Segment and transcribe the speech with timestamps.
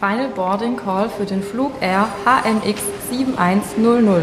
[0.00, 2.80] Final Boarding Call für den Flug Air HMX
[3.10, 4.22] 7100.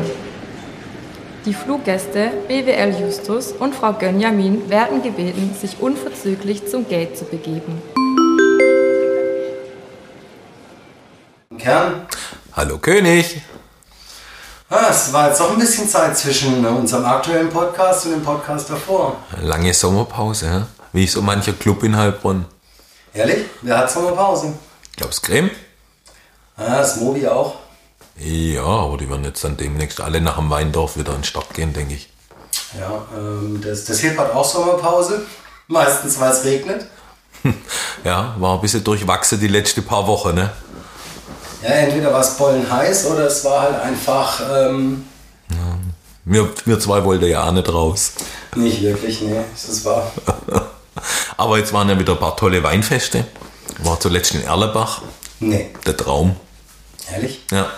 [1.45, 7.79] Die Fluggäste BWL Justus und Frau Gönjamin werden gebeten, sich unverzüglich zum Gate zu begeben.
[11.59, 12.07] Kern.
[12.53, 13.39] Hallo König.
[14.71, 18.23] Ah, es war jetzt noch ein bisschen Zeit zwischen äh, unserem aktuellen Podcast und dem
[18.23, 19.17] Podcast davor.
[19.43, 22.45] Lange Sommerpause, wie so mancher Club in Heilbronn.
[23.13, 23.45] Ehrlich?
[23.61, 24.53] Wer hat Sommerpause?
[24.95, 25.51] Glaubst Creme?
[26.57, 27.55] Ah, das Mobi auch.
[28.17, 31.53] Ja, aber die werden jetzt dann demnächst alle nach dem Weindorf wieder in den Start
[31.53, 32.09] gehen, denke ich.
[32.77, 35.21] Ja, ähm, das, das Hip hat auch Sommerpause.
[35.67, 36.85] Meistens, weil es regnet.
[38.03, 40.51] Ja, war ein bisschen durchwachsen die letzten paar Wochen, ne?
[41.61, 45.05] Ja, entweder war es pollen heiß oder es war halt einfach ähm,
[46.25, 48.13] Wir, wir zwei wollten ja auch nicht raus.
[48.55, 50.11] nicht wirklich, nee, ist es wahr.
[51.37, 53.25] Aber jetzt waren ja wieder ein paar tolle Weinfeste.
[53.79, 55.01] War zuletzt in Erlebach,
[55.39, 56.35] Nee, der Traum.
[57.13, 57.41] Ehrlich?
[57.51, 57.69] Ja.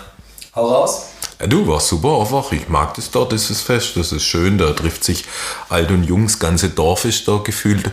[0.54, 1.06] Hau raus.
[1.48, 2.52] Du warst super einfach.
[2.52, 3.96] Ich mag das dort, dieses Fest.
[3.96, 4.58] Das ist schön.
[4.58, 5.24] Da trifft sich
[5.68, 6.26] alt und jung.
[6.26, 7.86] Das ganze Dorf ist da gefühlt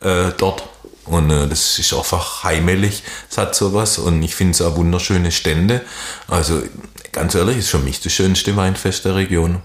[0.00, 0.64] äh, dort.
[1.04, 3.02] Und äh, das ist einfach heimelig.
[3.30, 3.98] Es hat sowas.
[3.98, 5.82] Und ich finde es auch wunderschöne Stände.
[6.28, 6.62] Also
[7.12, 9.60] ganz ehrlich, ist für mich das schönste Weinfest der Region.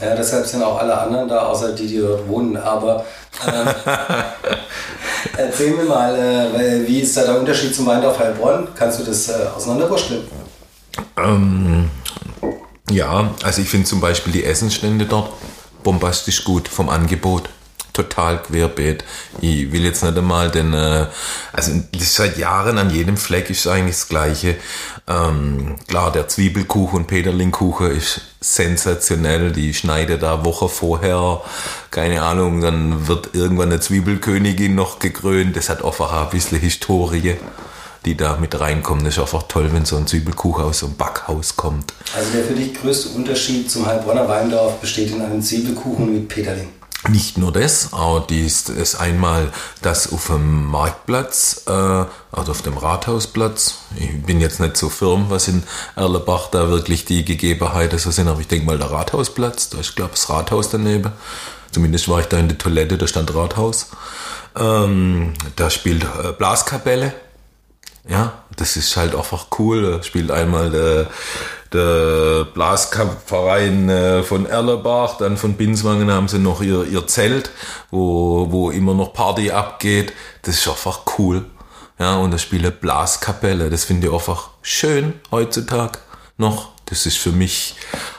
[0.00, 2.56] Ja, deshalb sind auch alle anderen da, außer die, die dort wohnen.
[2.56, 3.04] Aber
[3.46, 3.68] ähm,
[5.36, 8.68] erzähl mir mal, äh, wie ist da der Unterschied zum Weindorf Heilbronn?
[8.74, 10.22] Kannst du das äh, auseinanderwurschteln?
[11.16, 11.90] Ähm,
[12.90, 15.32] ja, also ich finde zum Beispiel die Essensstände dort
[15.82, 17.48] bombastisch gut vom Angebot.
[17.92, 19.04] Total querbeet.
[19.40, 21.06] Ich will jetzt nicht einmal den, äh,
[21.52, 24.56] also seit Jahren an jedem Fleck ist eigentlich das Gleiche.
[25.08, 29.50] Ähm, klar, der Zwiebelkuchen und Peterlingkuchen ist sensationell.
[29.50, 31.42] Die schneide da Woche vorher,
[31.90, 35.56] keine Ahnung, dann wird irgendwann eine Zwiebelkönigin noch gekrönt.
[35.56, 37.36] Das hat einfach ein bisschen Historie
[38.04, 39.04] die da mit reinkommen.
[39.04, 41.92] Das ist einfach toll, wenn so ein Zwiebelkuchen aus so einem Backhaus kommt.
[42.16, 46.68] Also der für dich größte Unterschied zum Heilbronner Weindorf besteht in einem Zwiebelkuchen mit Peterling.
[47.08, 52.76] Nicht nur das, auch dies ist einmal das auf dem Marktplatz, äh, also auf dem
[52.76, 53.78] Rathausplatz.
[53.96, 55.62] Ich bin jetzt nicht so firm, was in
[55.96, 59.96] Erlebach da wirklich die Gegebenheiten so sind, aber ich denke mal der Rathausplatz, da ist
[59.96, 61.12] glaube ich das Rathaus daneben.
[61.72, 63.86] Zumindest war ich da in der Toilette, da stand Rathaus.
[64.58, 67.14] Ähm, da spielt äh, Blaskapelle.
[68.08, 69.82] Ja, das ist halt einfach cool.
[69.82, 71.08] Da spielt einmal der,
[71.72, 77.50] der Blaskampfverein äh, von Erlebach, dann von Binswangen haben sie noch ihr, ihr Zelt,
[77.90, 80.12] wo, wo immer noch Party abgeht.
[80.42, 81.44] Das ist einfach cool.
[81.98, 83.68] Ja, und da spiele Blaskapelle.
[83.68, 85.98] Das finde ich einfach schön heutzutage
[86.38, 86.70] noch.
[86.86, 87.76] Das ist für mich,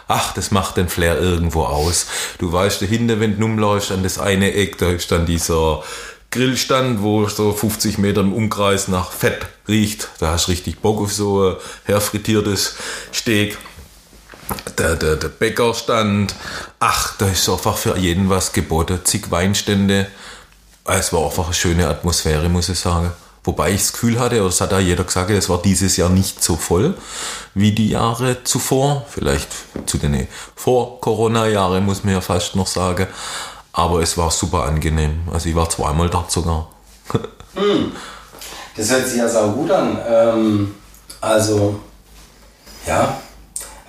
[0.07, 2.05] ach, das macht den Flair irgendwo aus.
[2.37, 5.83] Du weißt, dahinter, wenn du umläufst an das eine Eck, da ist dann dieser
[6.31, 10.09] Grillstand, wo so 50 Meter im Umkreis nach Fett riecht.
[10.19, 12.75] Da hast du richtig Bock auf so ein herfrittiertes
[13.13, 13.57] Steak.
[14.77, 16.33] Der, der, der Bäckerstand.
[16.79, 19.01] Ach, da ist einfach für jeden was geboten.
[19.03, 20.07] Zig Weinstände.
[20.85, 23.11] Es war einfach eine schöne Atmosphäre, muss ich sagen.
[23.43, 26.43] Wobei ich das Gefühl hatte, das hat auch jeder gesagt, es war dieses Jahr nicht
[26.43, 26.95] so voll
[27.55, 29.05] wie die Jahre zuvor.
[29.09, 29.49] Vielleicht
[29.85, 33.07] zu den Vor-Corona-Jahren, muss man ja fast noch sagen.
[33.73, 35.21] Aber es war super angenehm.
[35.31, 36.67] Also ich war zweimal dort sogar.
[38.75, 39.97] Das hört sich ja sau gut an.
[40.07, 40.75] Ähm,
[41.19, 41.79] also,
[42.87, 43.19] ja,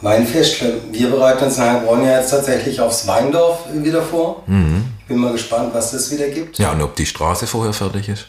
[0.02, 0.64] Weinfest.
[0.90, 4.42] Wir bereiten uns in Heilbronn ja jetzt tatsächlich aufs Weindorf wieder vor.
[5.00, 6.58] Ich bin mal gespannt, was das wieder gibt.
[6.58, 8.26] Ja, und ob die Straße vorher fertig ist.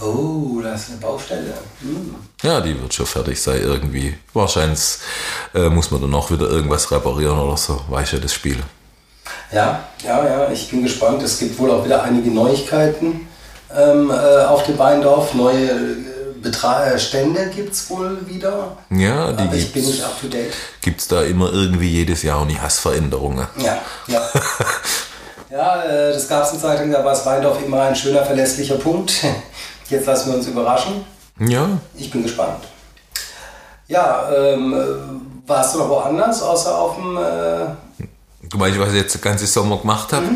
[0.00, 1.54] Oh, da ist eine Baustelle.
[1.80, 2.14] Hm.
[2.42, 4.14] Ja, die wird schon fertig sein irgendwie.
[4.34, 4.98] Wahrscheinlich
[5.54, 7.80] äh, muss man dann auch wieder irgendwas reparieren oder so.
[7.88, 8.58] Weiß ja das Spiel.
[9.52, 11.22] Ja, ja, ja, ich bin gespannt.
[11.22, 13.28] Es gibt wohl auch wieder einige Neuigkeiten
[13.76, 15.34] ähm, äh, auf dem Weindorf.
[15.34, 15.96] Neue äh,
[16.42, 18.76] Betra äh, Stände gibt es wohl wieder.
[18.90, 20.52] Ja, die Aber ich bin nicht up to date.
[20.80, 23.46] gibt's da immer irgendwie jedes Jahr und ich hasse Veränderungen.
[23.58, 24.22] Ja, ja.
[25.50, 28.24] ja, äh, das gab es eine Zeit lang, da war das Weindorf immer ein schöner,
[28.24, 29.12] verlässlicher Punkt.
[29.88, 31.04] Jetzt lassen wir uns überraschen.
[31.38, 32.64] Ja, Ich bin gespannt.
[33.88, 37.16] Ja, ähm, äh, warst du noch woanders, außer auf dem...
[37.16, 37.85] Äh,
[38.48, 40.26] du weißt, was ich jetzt den ganzen Sommer gemacht habe?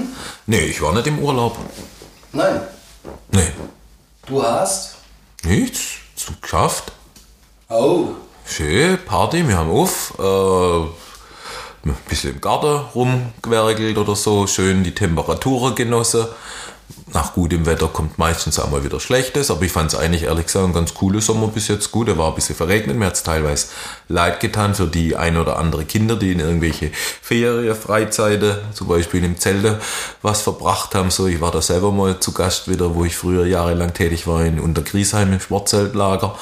[0.47, 1.57] Nee, ich war nicht im Urlaub.
[2.33, 2.61] nein,
[3.33, 3.49] Nee,
[4.27, 4.97] du hast...
[5.45, 5.81] nichts.
[6.17, 6.93] Zum geschafft.
[7.69, 8.09] Oh,
[8.45, 10.13] Schön, Party, wir haben auf.
[10.19, 16.27] Äh, ein bisschen im Garten rumgewerkelt oder so, schön die Temperaturen genossen.
[17.13, 20.47] Nach gutem Wetter kommt meistens auch mal wieder Schlechtes, aber ich fand es eigentlich ehrlich
[20.47, 22.09] gesagt ein ganz cooler Sommer bis jetzt gut.
[22.09, 23.67] Er war ein bisschen verregnet, mir hat es teilweise
[24.09, 26.91] leid getan für die ein oder andere Kinder, die in irgendwelche
[27.23, 29.81] Ferien, Freizeiten, zum Beispiel im Zelte
[30.23, 31.11] was verbracht haben.
[31.11, 34.45] So, ich war da selber mal zu Gast wieder, wo ich früher jahrelang tätig war
[34.45, 36.37] in Untergriesheim im Sportzeltlager.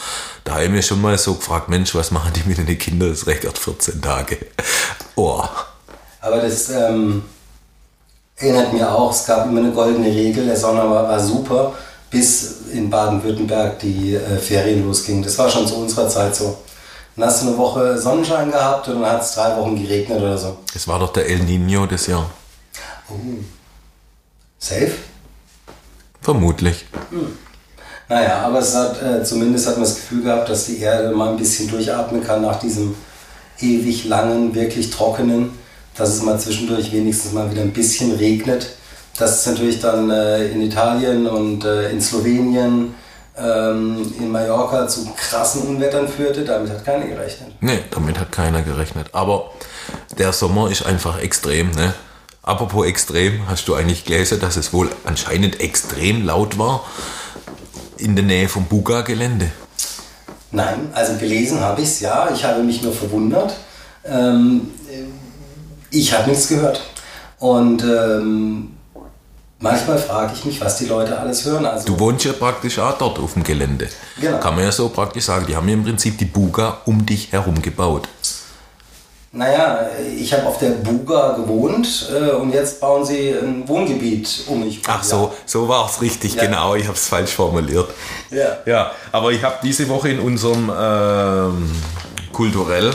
[0.44, 3.10] Da habe ich mir schon mal so gefragt, Mensch, was machen die mit den Kindern?
[3.10, 4.38] Das recht 14 Tage.
[5.14, 5.44] Oh.
[6.20, 7.22] Aber das, ähm
[8.38, 11.74] erinnert mir auch, es gab immer eine goldene Regel, der Sommer war, war super,
[12.10, 15.22] bis in Baden-Württemberg die äh, Ferien losgingen.
[15.22, 16.58] Das war schon zu unserer Zeit so.
[17.16, 20.38] Dann hast du eine Woche Sonnenschein gehabt und dann hat es drei Wochen geregnet oder
[20.38, 20.56] so.
[20.74, 22.30] Es war doch der El Nino das Jahr.
[23.10, 23.14] Oh.
[24.58, 24.92] Safe?
[26.20, 26.86] Vermutlich.
[27.10, 27.36] Hm.
[28.08, 31.30] Naja, aber es hat, äh, zumindest hat man das Gefühl gehabt, dass die Erde mal
[31.30, 32.94] ein bisschen durchatmen kann nach diesem
[33.60, 35.57] ewig langen, wirklich trockenen
[35.98, 38.70] dass es mal zwischendurch wenigstens mal wieder ein bisschen regnet.
[39.18, 42.94] Das ist natürlich dann äh, in Italien und äh, in Slowenien,
[43.36, 46.44] ähm, in Mallorca zu krassen Unwettern führte.
[46.44, 47.50] Damit hat keiner gerechnet.
[47.60, 49.08] Nee, damit hat keiner gerechnet.
[49.12, 49.50] Aber
[50.16, 51.72] der Sommer ist einfach extrem.
[51.72, 51.94] Ne?
[52.42, 56.84] Apropos extrem, hast du eigentlich gelesen, dass es wohl anscheinend extrem laut war
[57.96, 59.50] in der Nähe vom Buga-Gelände?
[60.52, 62.30] Nein, also gelesen habe ich es, ja.
[62.32, 63.54] Ich habe mich nur verwundert.
[64.04, 64.70] Ähm,
[65.90, 66.80] ich habe nichts gehört.
[67.38, 68.76] Und ähm,
[69.58, 71.66] manchmal frage ich mich, was die Leute alles hören.
[71.66, 73.88] Also, du wohnst ja praktisch auch dort auf dem Gelände.
[74.20, 74.38] Genau.
[74.38, 75.46] Kann man ja so praktisch sagen.
[75.46, 78.08] Die haben ja im Prinzip die Buga um dich herum gebaut.
[79.30, 79.86] Naja,
[80.18, 84.80] ich habe auf der Buga gewohnt äh, und jetzt bauen sie ein Wohngebiet um mich.
[84.86, 86.46] Ach so, so war es richtig, ja.
[86.46, 86.74] genau.
[86.74, 87.90] Ich habe es falsch formuliert.
[88.30, 88.56] Ja.
[88.64, 91.70] Ja, aber ich habe diese Woche in unserem ähm,
[92.32, 92.90] kulturell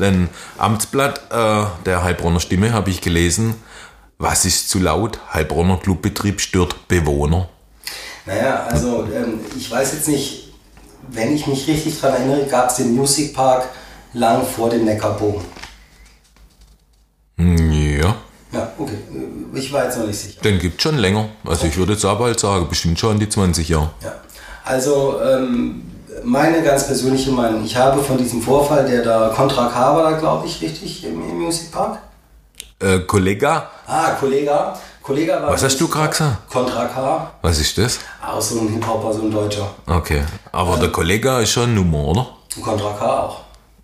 [0.00, 0.28] ein
[0.58, 3.54] Amtsblatt äh, der Heilbronner Stimme habe ich gelesen,
[4.18, 5.18] was ist zu laut?
[5.32, 7.48] Heilbronner Clubbetrieb stört Bewohner.
[8.26, 10.52] Naja, also ähm, ich weiß jetzt nicht,
[11.10, 13.68] wenn ich mich richtig daran erinnere, gab es den Music Park
[14.12, 15.42] lang vor dem Neckarbogen.
[17.38, 18.16] Hm, ja.
[18.52, 18.98] Ja, okay.
[19.54, 20.40] Ich war jetzt noch nicht sicher.
[20.42, 21.28] Den gibt es schon länger.
[21.44, 23.90] Also ich würde jetzt aber halt sagen, bestimmt schon die 20 Jahre.
[24.02, 24.14] Ja.
[24.64, 25.82] Also ähm,
[26.28, 30.18] meine ganz persönliche Meinung, ich habe von diesem Vorfall, der da Contra K war, da
[30.18, 31.98] glaube ich richtig im, im Music Park.
[32.80, 33.70] Äh, Kollega?
[33.86, 34.78] Ah, Kollega.
[35.02, 36.50] Kollega war Was hast du gerade gesagt?
[36.50, 37.30] Contra K.
[37.40, 37.98] Was ist das?
[38.24, 39.70] Auch so ein Hip-Hopper, so ein Deutscher.
[39.86, 40.22] Okay.
[40.52, 42.26] Aber ähm, der Kollega ist schon Nummer, oder?
[42.62, 43.40] Contra K auch.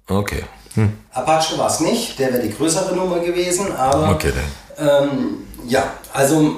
[0.08, 0.44] Okay.
[0.74, 0.92] Hm.
[1.12, 4.10] Apache war es nicht, der wäre die größere Nummer gewesen, aber.
[4.10, 4.32] Okay,
[4.76, 5.08] dann.
[5.08, 6.56] Ähm, ja, also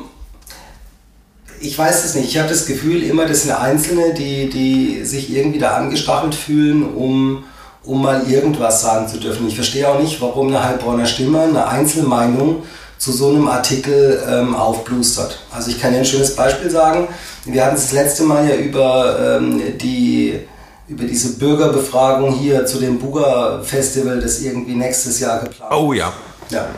[1.60, 2.28] ich weiß es nicht.
[2.28, 6.94] Ich habe das Gefühl, immer das sind Einzelne, die, die sich irgendwie da angestachelt fühlen,
[6.94, 7.44] um,
[7.84, 9.48] um mal irgendwas sagen zu dürfen.
[9.48, 12.62] Ich verstehe auch nicht, warum eine Heilbronner Stimme eine Einzelmeinung
[12.98, 15.40] zu so einem Artikel ähm, aufblustert.
[15.52, 17.08] Also ich kann dir ein schönes Beispiel sagen.
[17.44, 20.40] Wir hatten es das letzte Mal ja über ähm, die
[20.88, 25.78] über diese Bürgerbefragung hier zu dem Buga Festival, das irgendwie nächstes Jahr geplant ist.
[25.78, 26.12] Oh ja.
[26.50, 26.68] Ja.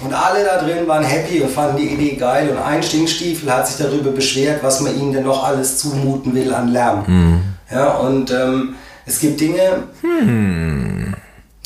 [0.00, 2.50] Und alle da drin waren happy und fanden die Idee geil.
[2.50, 6.52] Und ein Stinkstiefel hat sich darüber beschwert, was man ihnen denn noch alles zumuten will
[6.52, 7.04] an Lärm.
[7.06, 7.40] Mhm.
[7.70, 9.84] Ja, und ähm, es gibt Dinge.
[10.02, 11.14] Hm.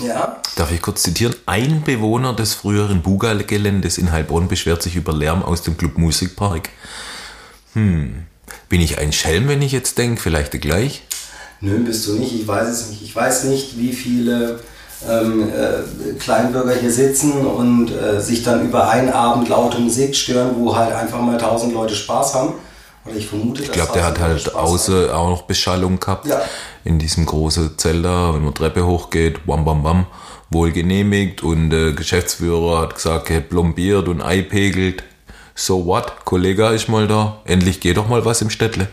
[0.00, 0.40] Ja.
[0.56, 1.34] Darf ich kurz zitieren?
[1.44, 6.70] Ein Bewohner des früheren Buga-Geländes in Heilbronn beschwert sich über Lärm aus dem Club Musikpark.
[7.74, 8.24] Hm.
[8.68, 10.20] Bin ich ein Schelm, wenn ich jetzt denke?
[10.20, 11.02] Vielleicht gleich?
[11.60, 12.34] Nö, bist du nicht.
[12.34, 13.02] Ich weiß es nicht.
[13.02, 14.60] Ich weiß nicht, wie viele
[15.08, 20.50] ähm, äh, Kleinbürger hier sitzen und äh, sich dann über einen Abend laute Musik stören,
[20.56, 22.54] wo halt einfach mal tausend Leute Spaß haben.
[23.06, 26.26] Oder ich vermute, Ich glaube, der hat halt außer auch noch Beschallung gehabt.
[26.26, 26.42] Ja.
[26.84, 30.06] In diesem großen Zelt da, wenn man Treppe hochgeht, bam, bam, bam,
[30.50, 31.42] wohl genehmigt.
[31.42, 35.02] Und der Geschäftsführer hat gesagt, er hat plombiert und eipegelt.
[35.54, 36.24] So what?
[36.26, 37.38] Kollege ist mal da.
[37.44, 38.88] Endlich geht doch mal was im Städtle.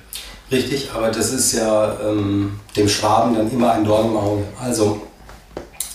[0.49, 4.43] Richtig, aber das ist ja ähm, dem Schwaben dann immer ein Dorn im Auge.
[4.61, 5.01] Also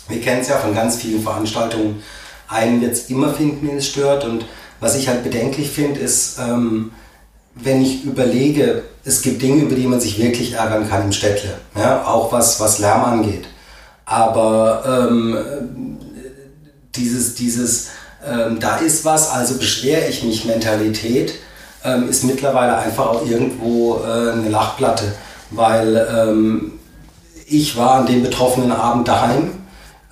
[0.08, 2.02] wir kennen es ja von ganz vielen Veranstaltungen.
[2.48, 4.24] Einen es immer finden, den es stört.
[4.24, 4.44] Und
[4.80, 6.92] was ich halt bedenklich finde, ist, ähm,
[7.54, 11.58] wenn ich überlege, es gibt Dinge, über die man sich wirklich ärgern kann im Städtle.
[11.76, 12.04] Ja?
[12.04, 13.46] Auch was, was Lärm angeht.
[14.04, 15.98] Aber ähm,
[16.94, 17.88] dieses, dieses
[18.26, 21.34] ähm, da ist was, also beschwere ich mich Mentalität,
[21.84, 25.12] ähm, ist mittlerweile einfach auch irgendwo äh, eine Lachplatte.
[25.50, 26.72] Weil ähm,
[27.46, 29.61] ich war an dem betroffenen Abend daheim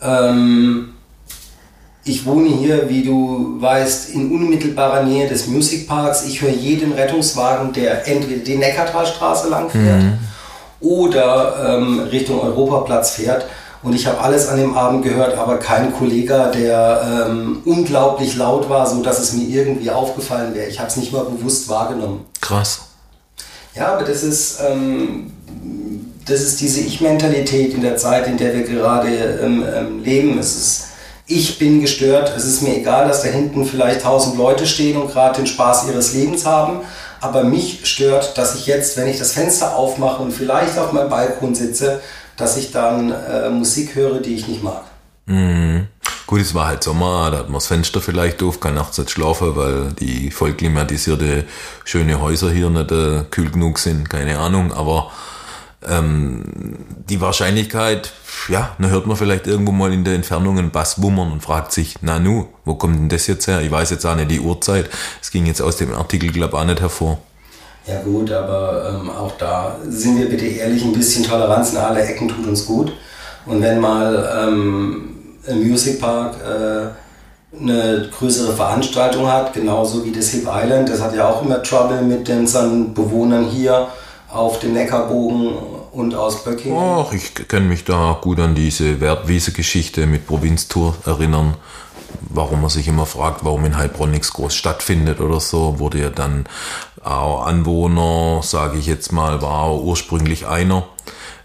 [0.03, 0.95] ähm,
[2.05, 6.25] ich wohne hier, wie du weißt, in unmittelbarer Nähe des Music Parks.
[6.25, 10.19] Ich höre jeden Rettungswagen, der entweder die Neckartalstraße lang fährt mhm.
[10.81, 13.47] oder ähm, Richtung Europaplatz fährt.
[13.83, 18.69] Und ich habe alles an dem Abend gehört, aber kein Kollege, der ähm, unglaublich laut
[18.69, 20.69] war, so dass es mir irgendwie aufgefallen wäre.
[20.69, 22.27] Ich habe es nicht mal bewusst wahrgenommen.
[22.41, 22.83] Krass.
[23.75, 25.33] Ja, aber das ist, ähm,
[26.31, 29.09] das ist diese Ich-Mentalität in der Zeit, in der wir gerade
[29.43, 30.39] ähm, ähm, leben.
[30.39, 30.87] Es ist,
[31.27, 32.33] ich bin gestört.
[32.37, 35.89] Es ist mir egal, dass da hinten vielleicht tausend Leute stehen und gerade den Spaß
[35.89, 36.81] ihres Lebens haben.
[37.21, 41.11] Aber mich stört, dass ich jetzt, wenn ich das Fenster aufmache und vielleicht auf meinem
[41.11, 42.01] Balkon sitze,
[42.37, 44.85] dass ich dann äh, Musik höre, die ich nicht mag.
[45.27, 45.89] Mhm.
[46.27, 49.11] Gut, es war halt Sommer, da hat man das Fenster vielleicht doof, kann nachts nicht
[49.11, 51.45] schlafen, weil die voll klimatisierte
[51.85, 55.11] schöne Häuser hier nicht äh, kühl genug sind, keine Ahnung, aber
[55.89, 56.45] ähm,
[57.09, 58.13] die Wahrscheinlichkeit,
[58.49, 61.73] ja, dann hört man vielleicht irgendwo mal in der Entfernung einen Bass wummern und fragt
[61.73, 63.63] sich, na nu, wo kommt denn das jetzt her?
[63.63, 64.91] Ich weiß jetzt auch nicht die Uhrzeit.
[65.21, 67.19] Es ging jetzt aus dem Artikel, glaube ich, auch nicht hervor.
[67.87, 72.03] Ja gut, aber ähm, auch da sind wir bitte ehrlich, ein bisschen Toleranz in alle
[72.03, 72.93] Ecken tut uns gut.
[73.47, 75.17] Und wenn mal ähm,
[75.49, 81.15] ein Music Park äh, eine größere Veranstaltung hat, genauso wie das Hip Island, das hat
[81.15, 82.45] ja auch immer Trouble mit den
[82.95, 83.89] Bewohnern hier
[84.33, 85.55] auf dem Neckarbogen
[85.93, 86.77] und aus Böcking.
[86.77, 91.55] Ach, ich kann mich da gut an diese Wertwiese-Geschichte mit Provinztour erinnern.
[92.29, 96.11] Warum man sich immer fragt, warum in Heilbronn nichts groß stattfindet oder so, wurde ja
[96.11, 96.47] dann
[97.03, 100.85] auch Anwohner, sage ich jetzt mal, war ursprünglich einer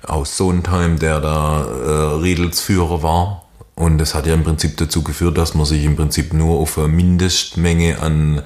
[0.03, 3.44] aus Sondheim, der da äh, Redelsführer war
[3.75, 6.77] und das hat ja im Prinzip dazu geführt, dass man sich im Prinzip nur auf
[6.77, 8.41] eine Mindestmenge an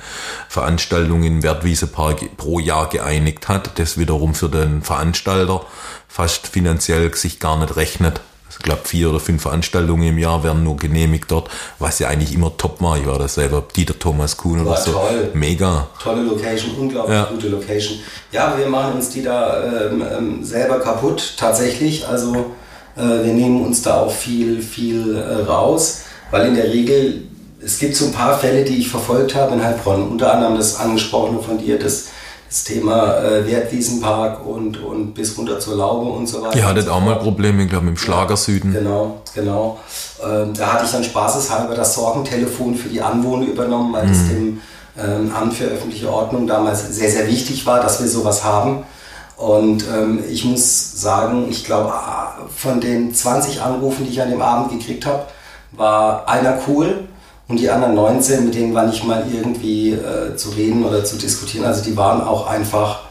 [0.47, 5.61] Veranstaltungen im Wertwiesepark pro Jahr geeinigt hat, das wiederum für den Veranstalter
[6.07, 8.21] fast finanziell sich gar nicht rechnet.
[8.51, 12.33] Ich glaube, vier oder fünf Veranstaltungen im Jahr werden nur genehmigt dort, was ja eigentlich
[12.33, 12.97] immer top war.
[12.97, 14.91] Ich war da selber Dieter Thomas Kuhn oder so.
[14.91, 15.29] Toll.
[15.33, 15.87] Mega.
[16.01, 17.25] Tolle Location, unglaublich Ja.
[17.25, 17.99] gute Location.
[18.31, 22.05] Ja, wir machen uns die da ähm, ähm, selber kaputt, tatsächlich.
[22.05, 22.51] Also
[22.99, 26.01] wir nehmen uns da auch viel, viel äh, raus,
[26.31, 27.23] weil in der Regel,
[27.63, 30.07] es gibt so ein paar Fälle, die ich verfolgt habe in Heilbronn.
[30.09, 32.07] Unter anderem das angesprochene von dir, das,
[32.47, 36.57] das Thema äh, Wertwiesenpark und, und bis runter zur Laube und so weiter.
[36.57, 37.15] Ihr hattet auch mal.
[37.15, 38.73] Probleme, ich glaube, im Schlagersüden.
[38.73, 39.79] Genau, genau.
[40.23, 44.61] Ähm, da hatte ich dann spaßeshalber das Sorgentelefon für die Anwohner übernommen, weil es dem
[44.97, 48.83] ähm, Amt für öffentliche Ordnung damals sehr, sehr wichtig war, dass wir sowas haben.
[49.39, 54.31] Und ähm, ich muss sagen, ich glaube, ah, von den 20 Anrufen, die ich an
[54.31, 55.23] dem Abend gekriegt habe,
[55.71, 57.07] war einer cool
[57.47, 61.15] und die anderen 19, mit denen war nicht mal irgendwie äh, zu reden oder zu
[61.15, 61.63] diskutieren.
[61.63, 63.03] Also die waren auch einfach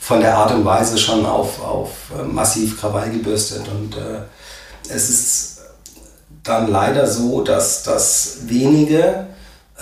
[0.00, 3.62] von der Art und Weise schon auf, auf äh, massiv Krawall gebürstet.
[3.68, 4.22] Und äh,
[4.88, 5.58] es ist
[6.42, 9.26] dann leider so, dass, dass wenige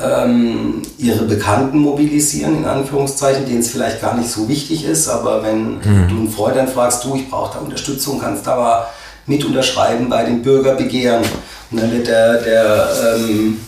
[0.01, 5.43] ähm, ihre Bekannten mobilisieren, in Anführungszeichen, denen es vielleicht gar nicht so wichtig ist, aber
[5.43, 8.87] wenn du einen Freund dann fragst, du, ich brauche da Unterstützung, kannst da mal
[9.29, 11.25] mit unterschreiben bei dem Bürgerbegehren.
[11.71, 13.61] Und dann wird der, der, ähm,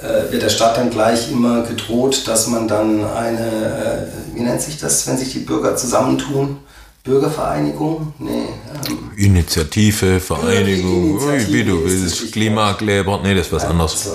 [0.00, 4.60] äh, wird der Stadt dann gleich immer gedroht, dass man dann eine, äh, wie nennt
[4.60, 6.58] sich das, wenn sich die Bürger zusammentun?
[7.02, 8.12] Bürgervereinigung?
[8.18, 8.48] Nee.
[8.88, 12.32] Ähm, Initiative, Vereinigung, Bürgerinitiative wie du willst.
[12.32, 14.04] Klimakleber, nee, das ist was anderes.
[14.04, 14.10] so,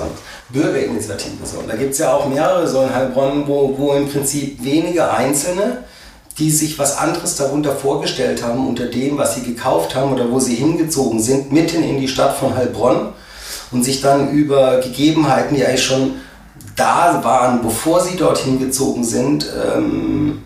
[0.50, 1.44] Bürgerinitiative.
[1.44, 1.64] So.
[1.68, 5.84] Da gibt es ja auch mehrere so in Heilbronn, wo, wo im Prinzip wenige Einzelne,
[6.38, 10.40] die sich was anderes darunter vorgestellt haben, unter dem, was sie gekauft haben oder wo
[10.40, 13.14] sie hingezogen sind, mitten in die Stadt von Heilbronn
[13.72, 16.16] und sich dann über Gegebenheiten, die eigentlich schon
[16.76, 20.44] da waren, bevor sie dorthin gezogen sind, ähm,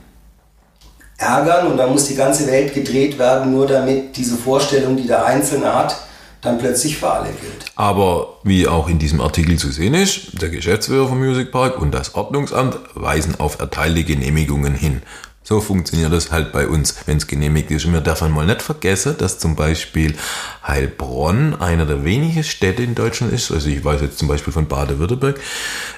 [1.20, 5.26] ärgern und dann muss die ganze Welt gedreht werden, nur damit diese Vorstellung, die der
[5.26, 5.96] Einzelne hat,
[6.42, 7.66] dann plötzlich für alle gilt.
[7.76, 11.92] Aber wie auch in diesem Artikel zu sehen ist, der Geschäftsführer vom Music Park und
[11.92, 15.02] das Ordnungsamt weisen auf erteilte Genehmigungen hin.
[15.50, 17.84] So funktioniert das halt bei uns, wenn es genehmigt ist.
[17.84, 20.16] Und wir dürfen mal nicht vergessen, dass zum Beispiel
[20.62, 23.52] Heilbronn einer der wenigen Städte in Deutschland ist.
[23.52, 25.40] Also ich weiß jetzt zum Beispiel von Baden-Württemberg.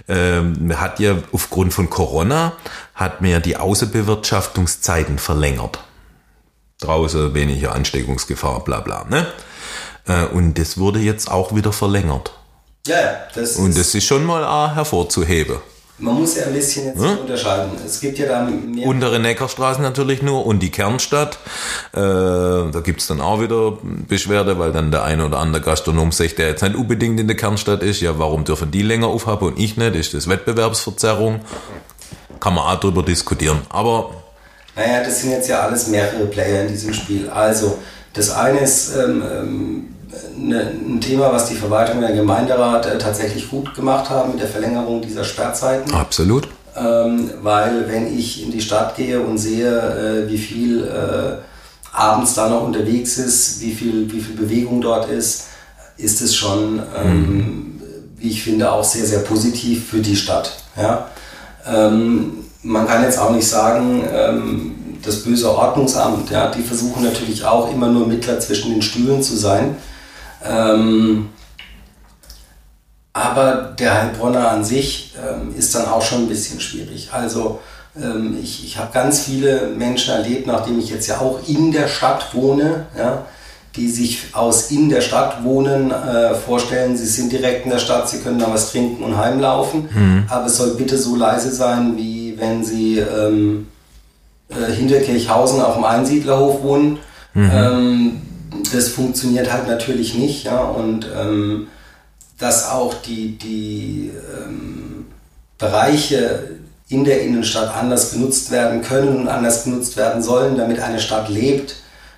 [0.08, 2.54] Ähm, man hat ja aufgrund von Corona
[2.96, 5.84] hat man ja die Außenbewirtschaftungszeiten verlängert.
[6.80, 9.04] Draußen weniger Ansteckungsgefahr, bla bla.
[9.10, 9.28] Ne?
[10.08, 12.32] Äh, Und das wurde jetzt auch wieder verlängert.
[12.88, 15.58] Ja, das Und das ist schon mal auch hervorzuheben.
[16.02, 17.72] Man muss ja ein bisschen jetzt unterscheiden.
[17.86, 18.88] Es gibt ja da mehr.
[18.88, 21.38] Untere Neckarstraße natürlich nur und die Kernstadt.
[21.94, 23.78] Äh, da gibt's dann auch wieder
[24.08, 27.38] Beschwerde, weil dann der eine oder andere Gastronom sagt, der jetzt nicht unbedingt in der
[27.38, 28.02] Kernstadt ist.
[28.02, 29.96] Ja, warum dürfen die länger aufhaben und ich nicht?
[29.96, 31.42] Ist das Wettbewerbsverzerrung?
[32.40, 33.62] Kann man auch drüber diskutieren.
[33.70, 34.10] Aber
[34.76, 37.30] Naja, das sind jetzt ja alles mehrere Player in diesem Spiel.
[37.30, 37.78] Also,
[38.14, 39.96] das eine ist ähm, ähm,
[40.38, 44.48] ein Thema, was die Verwaltung und der Gemeinderat äh, tatsächlich gut gemacht haben mit der
[44.48, 45.94] Verlängerung dieser Sperrzeiten.
[45.94, 46.48] absolut.
[46.76, 51.42] Ähm, weil wenn ich in die Stadt gehe und sehe, äh, wie viel äh,
[51.92, 55.48] abends da noch unterwegs ist, wie viel, wie viel Bewegung dort ist,
[55.98, 57.82] ist es schon, ähm,
[58.18, 60.54] wie ich finde, auch sehr, sehr positiv für die Stadt.
[60.78, 61.10] Ja?
[61.68, 67.44] Ähm, man kann jetzt auch nicht sagen, ähm, das böse Ordnungsamt, ja, die versuchen natürlich
[67.44, 69.76] auch immer nur Mittler zwischen den Stühlen zu sein.
[70.46, 71.30] Ähm,
[73.14, 77.10] aber der Heilbronner an sich ähm, ist dann auch schon ein bisschen schwierig.
[77.12, 77.60] Also
[77.96, 81.88] ähm, ich, ich habe ganz viele Menschen erlebt, nachdem ich jetzt ja auch in der
[81.90, 83.26] Stadt wohne, ja,
[83.76, 88.10] die sich aus in der Stadt wohnen äh, vorstellen, sie sind direkt in der Stadt,
[88.10, 90.24] sie können da was trinken und heimlaufen, mhm.
[90.30, 93.68] aber es soll bitte so leise sein, wie wenn sie ähm,
[94.50, 97.00] äh, hinter Kirchhausen auf dem Einsiedlerhof wohnen.
[97.34, 98.22] Mhm.
[98.72, 101.68] Das funktioniert halt natürlich nicht, ja, und ähm,
[102.38, 105.06] dass auch die, die ähm,
[105.58, 106.50] Bereiche
[106.90, 111.30] in der Innenstadt anders genutzt werden können und anders genutzt werden sollen, damit eine Stadt
[111.30, 111.76] lebt,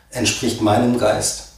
[0.10, 1.50] entspricht meinem Geist.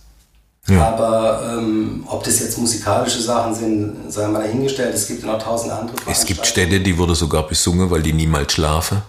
[0.67, 0.87] Ja.
[0.87, 4.95] Aber ähm, ob das jetzt musikalische Sachen sind, sei mal dahingestellt.
[4.95, 5.95] Es gibt ja noch tausend andere.
[6.09, 9.03] Es gibt Städte, die wurde sogar besungen, weil die niemals schlafen.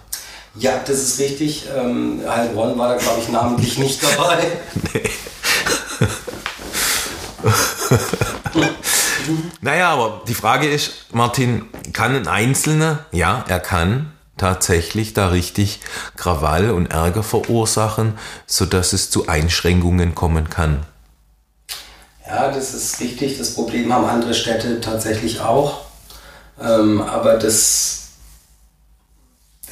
[0.59, 1.65] Ja, das ist richtig.
[1.75, 4.37] Ähm, Heilbronn war da, glaube ich, namentlich nicht dabei.
[4.93, 5.09] nee.
[9.61, 15.79] naja, aber die Frage ist, Martin, kann ein Einzelner, ja, er kann tatsächlich da richtig
[16.15, 20.85] Krawall und Ärger verursachen, sodass es zu Einschränkungen kommen kann.
[22.25, 23.37] Ja, das ist richtig.
[23.37, 25.81] Das Problem haben andere Städte tatsächlich auch.
[26.61, 28.09] Ähm, aber das,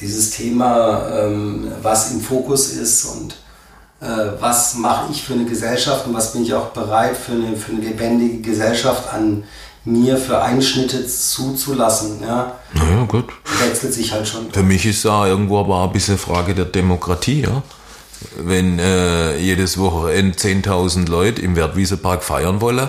[0.00, 3.36] dieses Thema, ähm, was im Fokus ist und
[4.00, 7.72] was mache ich für eine Gesellschaft und was bin ich auch bereit für eine, für
[7.72, 9.44] eine lebendige Gesellschaft an
[9.86, 12.20] mir für Einschnitte zuzulassen.
[12.20, 12.56] Ja.
[12.74, 13.26] Naja, gut.
[13.60, 14.50] Wechselt sich halt schon.
[14.50, 17.62] Für mich ist da irgendwo aber ein bisschen Frage der Demokratie, ja.
[18.38, 22.88] Wenn äh, jedes Wochenende 10.000 Leute im Wertwiesepark feiern wollen,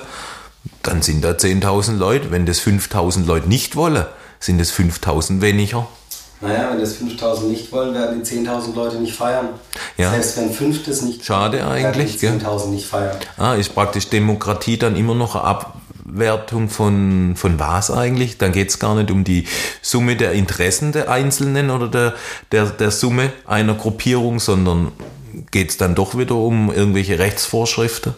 [0.84, 2.32] dann sind da 10.000 Leute.
[2.32, 4.06] Wenn das 5.000 Leute nicht wollen,
[4.40, 5.88] sind es 5.000 weniger.
[6.40, 9.50] Naja, wenn das 5000 nicht wollen, werden die 10.000 Leute nicht feiern.
[9.98, 10.12] Ja.
[10.12, 13.18] Selbst wenn fünf das nicht Schade eigentlich, werden die 10.000 nicht feiern.
[13.38, 18.38] Ah, ist praktisch Demokratie dann immer noch eine Abwertung von, von was eigentlich?
[18.38, 19.46] Dann geht es gar nicht um die
[19.82, 22.14] Summe der Interessen der Einzelnen oder der,
[22.52, 24.92] der, der Summe einer Gruppierung, sondern
[25.50, 28.14] geht es dann doch wieder um irgendwelche Rechtsvorschriften?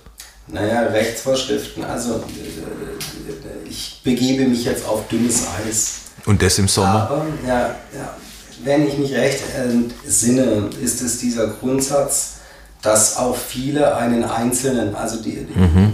[0.47, 6.08] Naja, Rechtsvorschriften, also äh, ich begebe mich jetzt auf dünnes Eis.
[6.29, 7.09] Und das im Sommer?
[7.09, 8.15] Aber, ja, ja,
[8.63, 12.33] wenn ich mich recht entsinne, ist es dieser Grundsatz,
[12.83, 15.91] dass auch viele einen Einzelnen, also die, mhm.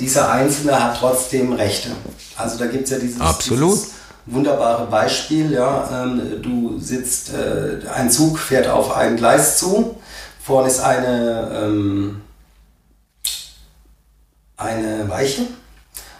[0.00, 1.90] dieser Einzelne hat trotzdem Rechte.
[2.34, 3.90] Also da gibt es ja dieses, dieses,
[4.24, 9.96] wunderbare Beispiel, ja, ähm, du sitzt, äh, ein Zug fährt auf ein Gleis zu,
[10.42, 12.22] vorne ist eine, ähm,
[14.56, 15.42] eine Weiche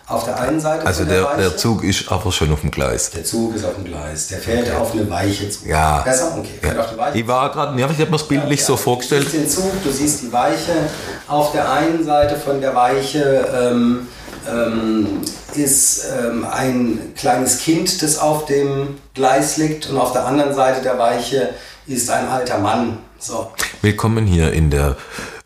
[0.09, 0.87] auf der einen Seite.
[0.87, 3.11] Also der, der, der, Zug ist aber schon auf dem Gleis.
[3.11, 4.29] Der Zug ist auf dem Gleis.
[4.29, 4.77] Der fährt okay.
[4.77, 5.67] auf eine Weiche zu.
[5.67, 6.01] Ja.
[6.01, 6.37] Besser?
[6.39, 6.59] Okay.
[6.61, 6.81] Fährt ja.
[6.81, 7.19] auf eine Weiche.
[7.19, 9.27] Ich war gerade, ja, ich habe mir das bildlich ja, so vorgestellt.
[9.27, 10.73] Du siehst den Zug, du siehst die Weiche.
[11.27, 14.07] Auf der einen Seite von der Weiche ähm,
[14.49, 15.23] ähm,
[15.55, 19.91] ist ähm, ein kleines Kind, das auf dem Gleis liegt.
[19.91, 21.51] Und auf der anderen Seite der Weiche
[21.89, 22.99] ist ein alter Mann.
[23.19, 23.51] So.
[23.83, 24.97] Willkommen hier in der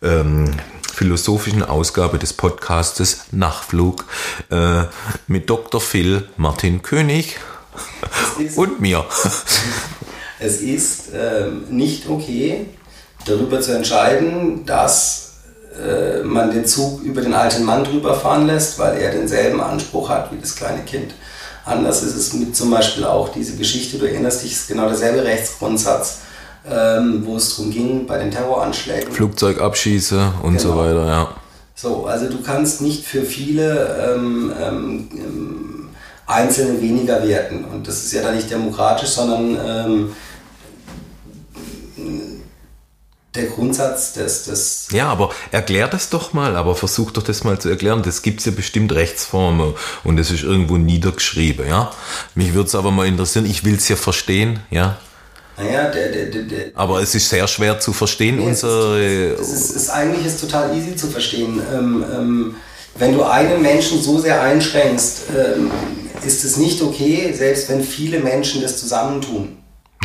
[0.03, 0.53] ähm,
[1.01, 4.05] philosophischen Ausgabe des Podcastes Nachflug
[4.51, 4.83] äh,
[5.29, 5.81] mit Dr.
[5.81, 7.37] Phil Martin König
[8.55, 9.07] und mir.
[10.39, 12.67] Es ist ähm, nicht okay,
[13.25, 15.37] darüber zu entscheiden, dass
[15.83, 20.11] äh, man den Zug über den alten Mann drüber fahren lässt, weil er denselben Anspruch
[20.11, 21.15] hat wie das kleine Kind.
[21.65, 25.25] Anders ist es mit zum Beispiel auch diese Geschichte, du erinnerst dich, ist genau derselbe
[25.25, 26.19] Rechtsgrundsatz
[26.69, 29.13] ähm, wo es darum ging, bei den Terroranschlägen.
[29.13, 30.73] Flugzeugabschieße und genau.
[30.73, 31.29] so weiter, ja.
[31.75, 35.89] So, also du kannst nicht für viele ähm, ähm, ähm,
[36.27, 37.65] Einzelne weniger werten.
[37.65, 40.13] Und das ist ja dann nicht demokratisch, sondern ähm,
[43.35, 44.89] der Grundsatz des, des.
[44.93, 48.03] Ja, aber erklär das doch mal, aber versuch doch das mal zu erklären.
[48.03, 51.91] Das gibt es ja bestimmt Rechtsformen und das ist irgendwo niedergeschrieben, ja.
[52.35, 54.99] Mich würde es aber mal interessieren, ich will es ja verstehen, ja.
[55.61, 59.35] Naja, der, der, der, der, Aber es ist sehr schwer zu verstehen, nee, unsere.
[59.35, 61.61] Es ist, es ist, eigentlich ist total easy zu verstehen.
[61.73, 62.55] Ähm, ähm,
[62.97, 65.71] wenn du einen Menschen so sehr einschränkst, ähm,
[66.25, 69.57] ist es nicht okay, selbst wenn viele Menschen das zusammentun.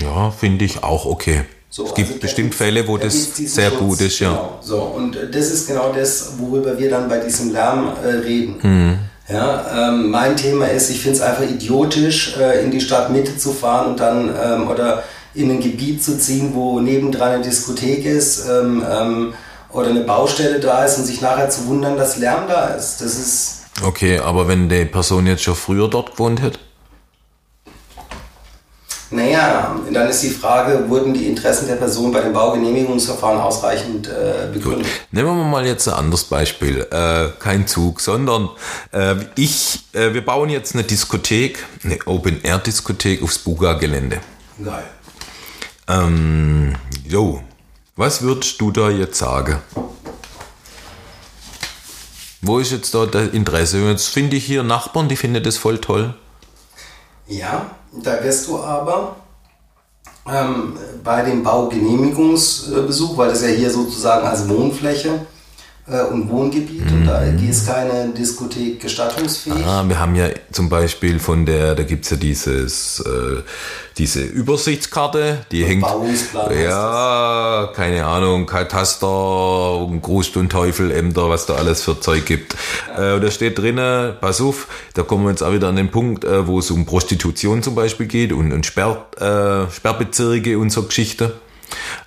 [0.01, 1.43] Ja, finde ich auch okay.
[1.69, 4.29] So, es gibt also bestimmt Fälle, wo das sehr Schutz, gut ist, ja.
[4.29, 4.59] Genau.
[4.61, 8.55] So, und das ist genau das, worüber wir dann bei diesem Lärm äh, reden.
[8.61, 8.99] Mhm.
[9.27, 13.51] Ja, ähm, mein Thema ist, ich finde es einfach idiotisch, äh, in die Stadtmitte zu
[13.53, 15.03] fahren und dann ähm, oder
[15.35, 19.33] in ein Gebiet zu ziehen, wo nebendran eine Diskothek ist ähm, ähm,
[19.71, 23.01] oder eine Baustelle da ist und sich nachher zu wundern, dass Lärm da ist.
[23.01, 23.61] Das ist.
[23.83, 26.59] Okay, aber wenn die Person jetzt schon früher dort gewohnt hätte?
[29.11, 34.51] Naja, dann ist die Frage, wurden die Interessen der Person bei dem Baugenehmigungsverfahren ausreichend äh,
[34.51, 34.87] begründet?
[35.11, 36.87] Nehmen wir mal jetzt ein anderes Beispiel.
[36.91, 38.49] Äh, kein Zug, sondern
[38.91, 44.17] äh, ich, äh, wir bauen jetzt eine Diskothek, eine Open-Air-Diskothek aufs Buga-Gelände.
[44.63, 44.83] Geil.
[45.87, 46.75] Ähm,
[47.07, 47.41] jo,
[47.95, 49.61] was würdest du da jetzt sagen?
[52.41, 53.79] Wo ist jetzt da das Interesse?
[53.87, 56.13] Jetzt finde ich hier Nachbarn, die finden das voll toll.
[57.27, 59.15] Ja, da wirst du aber
[60.27, 65.25] ähm, bei dem Baugenehmigungsbesuch, weil das ja hier sozusagen als Wohnfläche
[65.87, 69.63] äh, und Wohngebiet und da ist keine Diskothek gestattungsfähig.
[69.65, 73.43] Ah, wir haben ja zum Beispiel von der, da gibt es ja dieses, äh,
[73.97, 75.83] diese Übersichtskarte, die hängt.
[75.83, 79.07] Bauungsplan heißt Ja, keine Ahnung, Kataster,
[80.01, 82.55] Groß und Teufel, Ämter, was da alles für Zeug gibt.
[82.97, 85.91] Äh, und da steht drinnen, pass auf, da kommen wir jetzt auch wieder an den
[85.91, 90.71] Punkt, äh, wo es um Prostitution zum Beispiel geht und, und Sperr, äh, Sperrbezirke und
[90.71, 91.35] so Geschichte.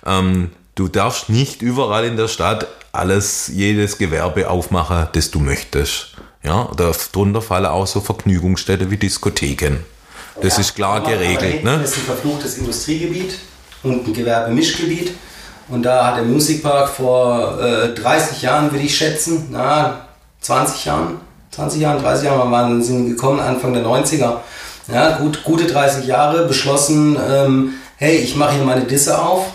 [0.05, 6.15] Ähm, du darfst nicht überall in der Stadt alles, jedes Gewerbe aufmachen, das du möchtest.
[6.43, 9.77] Ja, darunter fallen auch so Vergnügungsstätten wie Diskotheken.
[10.41, 11.81] Das Ja, ist klar geregelt, ne?
[11.83, 13.37] ist ein verfluchtes Industriegebiet
[13.83, 15.11] und ein Gewerbemischgebiet.
[15.67, 20.07] Und da hat der Musikpark vor äh, 30 Jahren, würde ich schätzen, na,
[20.41, 21.19] 20 Jahren,
[21.51, 24.37] 20 Jahren, 30 Jahren waren sind gekommen, Anfang der 90er.
[24.91, 29.45] Ja, gut, gute 30 Jahre beschlossen, ähm, hey, ich mache hier meine Disse auf.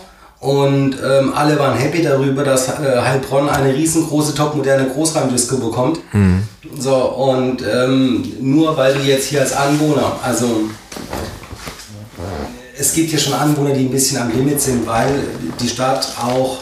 [0.44, 6.00] Und ähm, alle waren happy darüber, dass äh, Heilbronn eine riesengroße, topmoderne Großraumdisco bekommt.
[6.78, 10.68] So, und ähm, nur weil du jetzt hier als Anwohner, also
[12.78, 15.14] es gibt hier schon Anwohner, die ein bisschen am Limit sind, weil
[15.60, 16.58] die Stadt auch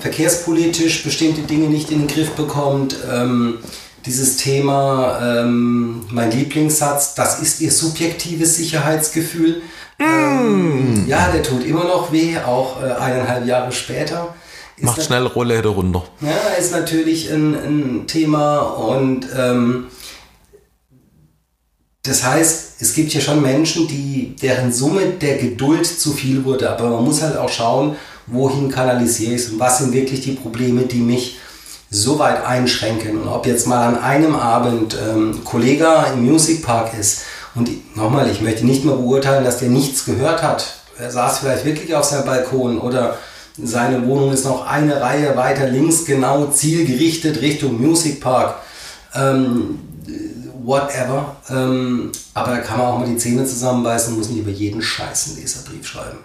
[0.00, 2.96] verkehrspolitisch bestimmte Dinge nicht in den Griff bekommt.
[3.12, 3.58] Ähm,
[4.06, 9.60] dieses Thema, ähm, mein Lieblingssatz, das ist ihr subjektives Sicherheitsgefühl.
[9.98, 14.34] Ähm, ja, der tut immer noch weh, auch äh, eineinhalb Jahre später.
[14.76, 16.04] Ist Macht schnell Rollläder runter.
[16.20, 19.86] ja, ist natürlich ein, ein Thema und ähm,
[22.04, 26.70] das heißt, es gibt hier schon Menschen, die, deren Summe der Geduld zu viel wurde,
[26.70, 30.32] aber man muss halt auch schauen, wohin kanalisiere ich es und was sind wirklich die
[30.32, 31.38] Probleme, die mich
[31.90, 33.20] so weit einschränken.
[33.20, 37.22] Und ob jetzt mal an einem Abend ähm, Kollege im Music Park ist
[37.54, 40.74] und nochmal, ich möchte nicht mal beurteilen, dass der nichts gehört hat.
[40.98, 43.18] Er saß vielleicht wirklich auf seinem Balkon oder
[43.62, 48.56] seine Wohnung ist noch eine Reihe weiter links, genau zielgerichtet Richtung Music Park.
[49.14, 49.80] Ähm,
[50.68, 51.36] whatever.
[51.48, 54.82] Ähm, aber da kann man auch mal die Zähne zusammenbeißen und muss nicht über jeden
[54.82, 56.18] Scheiß einen Leserbrief schreiben.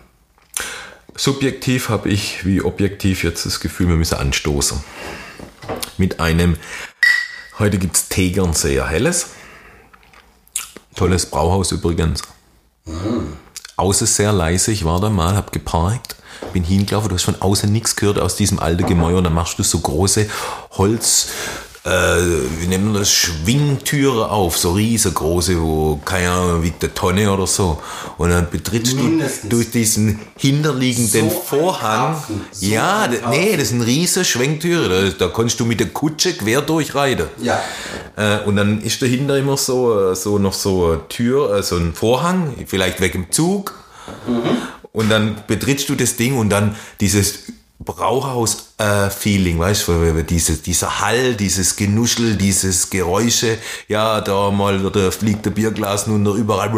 [1.15, 4.83] Subjektiv habe ich wie objektiv jetzt das Gefühl, wir müssen anstoßen.
[5.97, 6.57] Mit einem,
[7.59, 9.27] heute gibt es Tegernseer Helles.
[10.95, 12.21] Tolles Brauhaus übrigens.
[13.75, 16.15] Außen sehr leise, ich war da mal, hab geparkt,
[16.51, 19.57] bin hingelaufen, du hast von außen nichts gehört aus diesem alten Gemäuer und dann machst
[19.57, 20.29] du so große
[20.71, 21.27] Holz,
[21.85, 21.89] äh,
[22.59, 27.45] wie nennen wir das, Schwingtüre auf, so riesengroße, wo, keine Ahnung, wiegt eine Tonne oder
[27.45, 27.81] so.
[28.17, 29.41] Und dann betrittst Mindestens.
[29.41, 32.23] du durch diesen hinterliegenden So Vorhang.
[32.51, 36.61] So ja, nee, das sind riesige Schwenktüre, da, da kannst du mit der Kutsche quer
[36.61, 37.27] durchreiten.
[37.41, 37.61] Ja.
[38.15, 41.75] Äh, und dann ist dahinter immer so, äh, so noch so eine Tür, äh, so
[41.75, 43.73] ein Vorhang, vielleicht weg im Zug.
[44.93, 47.39] Und dann betrittst du das Ding und dann dieses
[48.83, 55.45] Brauhaus-Feeling, weißt du, diese, dieser Hall, dieses Genuschel, dieses Geräusche, ja, da mal da fliegt
[55.45, 56.69] der Bierglas nun da überall,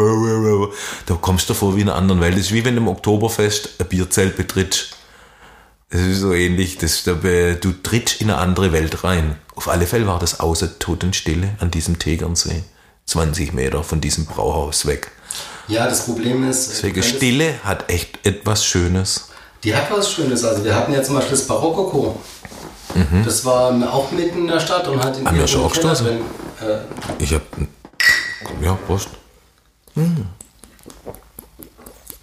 [1.06, 2.34] da kommst du vor wie in einer anderen Welt.
[2.34, 4.96] Das ist wie wenn du im Oktoberfest ein Bierzelt betrittst.
[5.88, 9.36] Es ist so ähnlich, das, du trittst in eine andere Welt rein.
[9.54, 12.62] Auf alle Fälle war das außer Totenstille an diesem Tegernsee.
[13.06, 15.12] 20 Meter von diesem Brauhaus weg.
[15.68, 19.28] Ja, das Problem ist, Deswegen Stille hat echt etwas Schönes.
[19.64, 20.44] Die hat was Schönes.
[20.44, 22.18] Also wir hatten ja zum Beispiel das Barokoko.
[23.24, 25.28] Das war auch mitten in der Stadt und hat in Mhm.
[25.28, 26.06] Haben wir schon Keller aufgestoßen?
[26.06, 26.20] drin.
[26.62, 27.42] Äh, Ich hab.
[28.62, 29.08] Ja, Prost.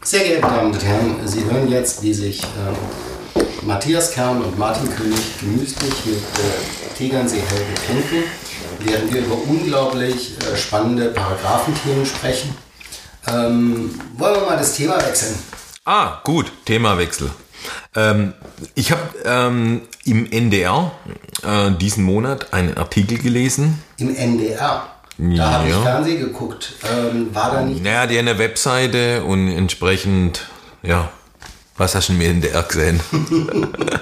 [0.03, 4.89] Sehr geehrte Damen und Herren, Sie hören jetzt, wie sich äh, Matthias Kern und Martin
[4.95, 8.23] König gemütlich mit äh, Tegernsee hell betrinken,
[8.79, 12.55] während wir über unglaublich äh, spannende Paragraphenthemen sprechen.
[13.27, 15.35] Ähm, wollen wir mal das Thema wechseln?
[15.85, 17.29] Ah, gut, Themawechsel.
[17.95, 18.33] Ähm,
[18.75, 20.91] ich habe ähm, im NDR
[21.43, 23.81] äh, diesen Monat einen Artikel gelesen.
[23.97, 24.87] Im NDR.
[25.17, 25.81] Da habe ich Ja.
[25.81, 26.73] Fernsehen geguckt.
[26.89, 30.47] Ähm, war da nicht Naja, die eine Webseite und entsprechend,
[30.81, 31.09] ja,
[31.77, 32.99] was hast du im NDR gesehen?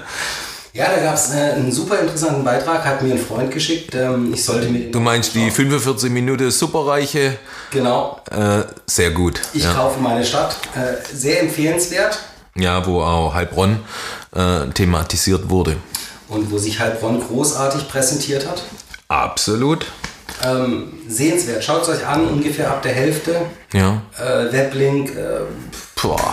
[0.74, 3.94] Ja, da gab es äh, einen super interessanten Beitrag, hat mir ein Freund geschickt.
[3.94, 4.90] Ähm, ich sollte mir.
[4.90, 7.38] Du meinst die 45 Minuten Superreiche?
[7.72, 8.22] Genau.
[8.32, 9.42] Äh, sehr gut.
[9.54, 9.74] Ich ja.
[9.74, 10.56] kaufe meine Stadt.
[10.74, 12.20] Äh, sehr empfehlenswert.
[12.56, 13.80] Ja, wo auch Heilbronn
[14.34, 15.76] äh, thematisiert wurde.
[16.30, 18.64] Und wo sich Heilbronn großartig präsentiert hat.
[19.10, 19.86] Absolut.
[20.46, 21.66] Ähm, sehenswert.
[21.66, 23.42] Schaut es euch an, ungefähr ab der Hälfte.
[23.74, 24.02] Ja.
[24.18, 25.18] Äh, Weblink.
[25.18, 25.42] Äh,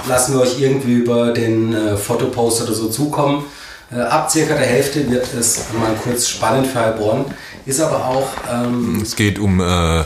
[0.09, 3.45] lassen wir euch irgendwie über den Fotopost oder so zukommen.
[3.91, 7.25] Äh, ab circa der Hälfte wird es mal kurz spannend für Heilbronn.
[7.65, 10.05] Ist aber auch ähm, Es geht um äh.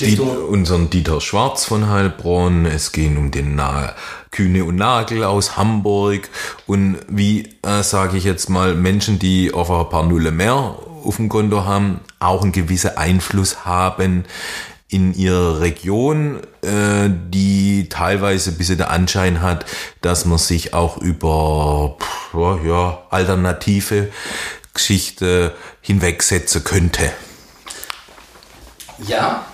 [0.00, 2.66] Die, unseren Dieter Schwarz von Heilbronn.
[2.66, 3.94] Es geht um den Na
[4.30, 6.28] Kühne und Nagel aus Hamburg.
[6.66, 11.16] Und wie, äh, sage ich jetzt mal, Menschen, die auf ein paar Nulle mehr auf
[11.16, 14.26] dem Konto haben, auch einen gewissen Einfluss haben
[14.90, 19.66] in ihrer Region, äh, die teilweise ein bisschen der Anschein hat,
[20.00, 24.08] dass man sich auch über pff, ja, alternative
[24.72, 27.10] Geschichte hinwegsetzen könnte.
[29.06, 29.44] Ja,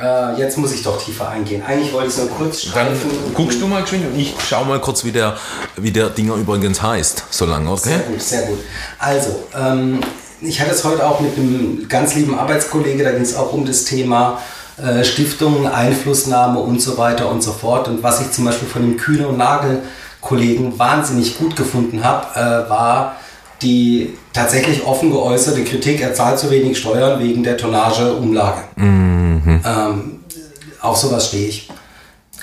[0.00, 1.62] äh, jetzt muss ich doch tiefer eingehen.
[1.62, 3.10] Eigentlich wollte ich es nur kurz Dann streifen.
[3.34, 5.36] guckst du mal geschwind und ich schau mal kurz, wie der,
[5.76, 7.24] wie der Dinger übrigens heißt.
[7.30, 8.04] So lange, Sehr okay?
[8.08, 8.58] gut, sehr gut.
[8.98, 10.00] Also, ähm,
[10.40, 13.66] ich hatte es heute auch mit einem ganz lieben Arbeitskollege, da ging es auch um
[13.66, 14.40] das Thema
[14.82, 17.88] äh, Stiftungen, Einflussnahme und so weiter und so fort.
[17.88, 19.82] Und was ich zum Beispiel von dem Kühne und Nagel
[20.20, 23.16] Kollegen wahnsinnig gut gefunden habe, äh, war
[23.62, 28.62] die tatsächlich offen geäußerte Kritik, er zahlt zu wenig Steuern wegen der Tonnageumlage.
[29.64, 30.20] Ähm,
[30.80, 31.68] auf sowas stehe ich.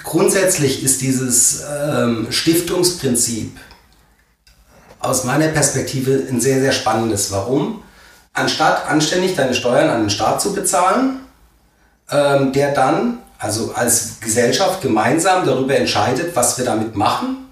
[0.03, 3.57] Grundsätzlich ist dieses ähm, Stiftungsprinzip
[4.99, 7.31] aus meiner Perspektive ein sehr, sehr spannendes.
[7.31, 7.81] Warum?
[8.33, 11.19] Anstatt anständig deine Steuern an den Staat zu bezahlen,
[12.11, 17.47] ähm, der dann, also als Gesellschaft gemeinsam darüber entscheidet, was wir damit machen,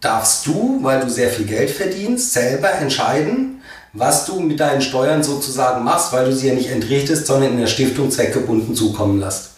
[0.00, 3.62] darfst du, weil du sehr viel Geld verdienst, selber entscheiden,
[3.94, 7.58] was du mit deinen Steuern sozusagen machst, weil du sie ja nicht entrichtest, sondern in
[7.58, 9.50] der Stiftung zweckgebunden zukommen lässt.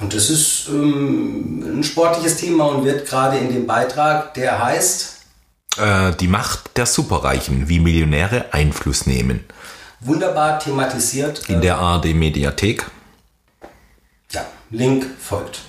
[0.00, 5.10] Und das ist ähm, ein sportliches Thema und wird gerade in dem Beitrag, der heißt,
[5.76, 9.44] Äh, die Macht der Superreichen, wie Millionäre Einfluss nehmen.
[10.00, 11.48] wunderbar thematisiert.
[11.48, 12.84] In der ARD Mediathek.
[14.34, 15.60] Ja, Link folgt.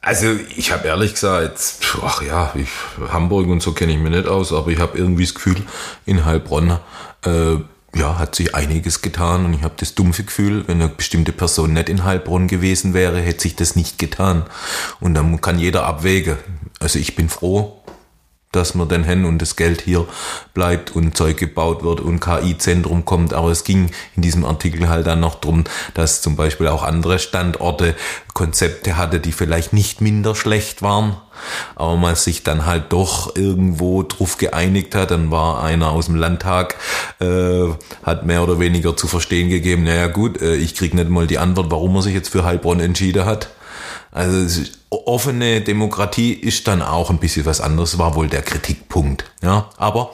[0.00, 2.68] Also ich habe ehrlich gesagt, ach ja, ich,
[3.10, 5.62] Hamburg und so kenne ich mich nicht aus, aber ich habe irgendwie das Gefühl,
[6.04, 6.78] in Heilbronn
[7.24, 7.56] äh,
[7.94, 11.72] ja, hat sich einiges getan und ich habe das dumpfe Gefühl, wenn eine bestimmte Person
[11.72, 14.44] nicht in Heilbronn gewesen wäre, hätte sich das nicht getan.
[15.00, 16.36] Und dann kann jeder abwägen.
[16.80, 17.83] Also ich bin froh,
[18.56, 20.06] dass wir den hin und das Geld hier
[20.52, 23.34] bleibt und Zeug gebaut wird und KI-Zentrum kommt.
[23.34, 25.64] Aber es ging in diesem Artikel halt dann noch drum,
[25.94, 27.94] dass zum Beispiel auch andere Standorte
[28.32, 31.16] Konzepte hatte, die vielleicht nicht minder schlecht waren.
[31.74, 35.10] Aber man sich dann halt doch irgendwo drauf geeinigt hat.
[35.10, 36.76] Dann war einer aus dem Landtag,
[37.20, 37.68] äh,
[38.04, 41.38] hat mehr oder weniger zu verstehen gegeben, naja gut, äh, ich krieg nicht mal die
[41.38, 43.48] Antwort, warum er sich jetzt für Heilbronn entschieden hat.
[44.12, 48.42] Also es ist- offene Demokratie ist dann auch ein bisschen was anderes, war wohl der
[48.42, 49.24] Kritikpunkt.
[49.42, 50.12] Ja, aber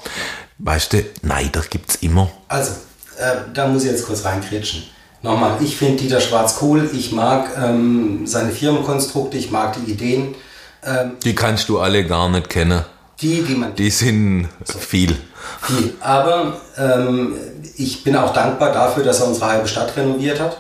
[0.59, 2.31] weißt du, Neider gibt's immer.
[2.49, 2.73] Also,
[3.19, 4.83] äh, da muss ich jetzt kurz reinkritschen.
[5.23, 10.35] Nochmal, ich finde Dieter Schwarz cool, ich mag ähm, seine Firmenkonstrukte, ich mag die Ideen,
[10.83, 12.85] ähm, Die kannst du alle gar nicht kennen.
[13.21, 15.15] die, die man Die sind viel.
[15.61, 15.95] viel.
[16.01, 17.35] Aber ähm,
[17.77, 20.57] ich bin auch dankbar dafür, dass er unsere halbe Stadt renoviert hat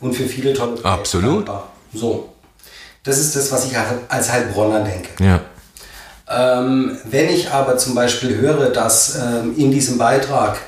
[0.00, 1.38] und für viele tolle Absolut.
[1.48, 1.68] dankbar.
[1.92, 2.28] So,
[3.06, 3.72] das ist das, was ich
[4.08, 5.08] als Heilbronner denke.
[5.24, 5.40] Ja.
[6.28, 10.58] Ähm, wenn ich aber zum Beispiel höre, dass ähm, in diesem Beitrag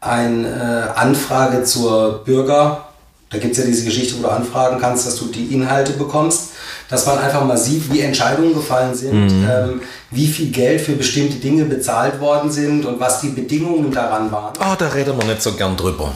[0.00, 2.86] eine äh, Anfrage zur Bürger,
[3.30, 6.50] da gibt es ja diese Geschichte, wo du anfragen kannst, dass du die Inhalte bekommst,
[6.88, 9.80] dass man einfach mal sieht, wie Entscheidungen gefallen sind, ähm,
[10.12, 14.52] wie viel Geld für bestimmte Dinge bezahlt worden sind und was die Bedingungen daran waren
[14.60, 16.12] Ah, da reden wir nicht so gern drüber.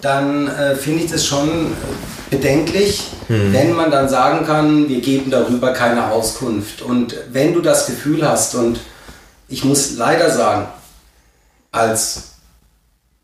[0.00, 1.72] Dann äh, finde ich das schon
[2.30, 6.82] bedenklich, wenn man dann sagen kann, wir geben darüber keine Auskunft.
[6.82, 8.80] Und wenn du das Gefühl hast, und
[9.48, 10.66] ich muss leider sagen,
[11.72, 12.32] als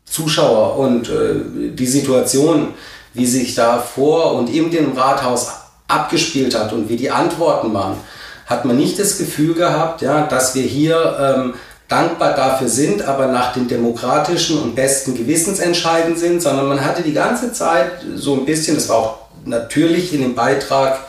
[0.05, 2.73] Zuschauer und äh, die Situation,
[3.13, 5.49] wie sich da vor und in dem Rathaus
[5.87, 7.97] abgespielt hat und wie die Antworten waren,
[8.45, 11.53] hat man nicht das Gefühl gehabt, ja, dass wir hier ähm,
[11.93, 17.03] dankbar dafür sind, aber nach den demokratischen und besten Gewissens entscheiden sind, sondern man hatte
[17.03, 20.99] die ganze Zeit so ein bisschen, das war auch natürlich in dem Beitrag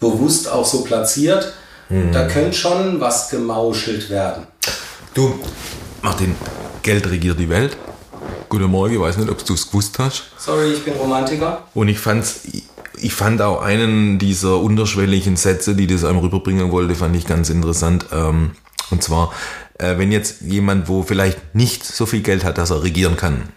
[0.00, 1.52] bewusst auch so platziert,
[2.12, 4.46] da könnte schon was gemauschelt werden.
[5.12, 5.38] Du,
[6.02, 6.34] Martin,
[6.82, 7.76] Geld regiert die Welt.
[8.48, 10.24] Guten Morgen, ich weiß nicht, ob du es gewusst hast.
[10.38, 11.62] Sorry, ich bin Romantiker.
[11.74, 12.40] Und ich fand's,
[12.96, 17.50] ich fand auch einen dieser unterschwelligen Sätze, die das einem rüberbringen wollte, fand ich ganz
[17.50, 18.06] interessant.
[18.12, 18.52] Ähm,
[18.90, 19.32] und zwar,
[19.78, 23.48] äh, wenn jetzt jemand, wo vielleicht nicht so viel Geld hat, dass er regieren kann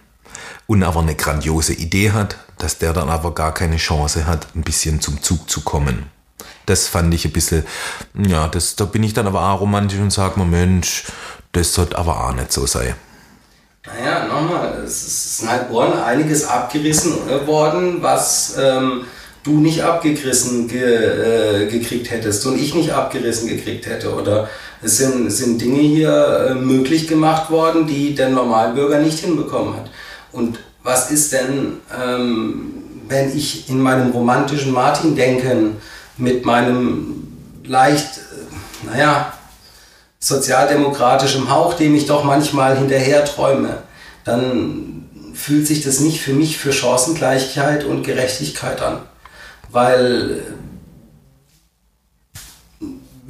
[0.66, 4.62] und aber eine grandiose Idee hat, dass der dann aber gar keine Chance hat, ein
[4.62, 6.06] bisschen zum Zug zu kommen.
[6.66, 7.64] Das fand ich ein bisschen,
[8.14, 11.04] ja, das, da bin ich dann aber auch romantisch und sage mir, Mensch,
[11.52, 12.94] das sollte aber auch nicht so sein.
[13.86, 17.14] Naja, nochmal, es ist in Heilbronn einiges abgerissen
[17.46, 19.04] worden, was ähm,
[19.44, 24.14] du nicht abgerissen ge, äh, gekriegt hättest und ich nicht abgerissen gekriegt hätte.
[24.14, 24.50] Oder
[24.82, 29.90] es sind, sind Dinge hier äh, möglich gemacht worden, die der Normalbürger nicht hinbekommen hat.
[30.32, 32.74] Und was ist denn, ähm,
[33.08, 35.76] wenn ich in meinem romantischen Martin-Denken
[36.16, 37.26] mit meinem
[37.64, 39.32] leicht, äh, naja,
[40.20, 43.82] sozialdemokratischem Hauch, dem ich doch manchmal hinterher träume,
[44.24, 48.98] dann fühlt sich das nicht für mich für Chancengleichheit und Gerechtigkeit an.
[49.70, 50.42] Weil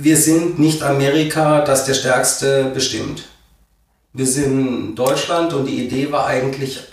[0.00, 3.24] wir sind nicht Amerika, das der Stärkste bestimmt.
[4.12, 6.84] Wir sind Deutschland und die Idee war eigentlich,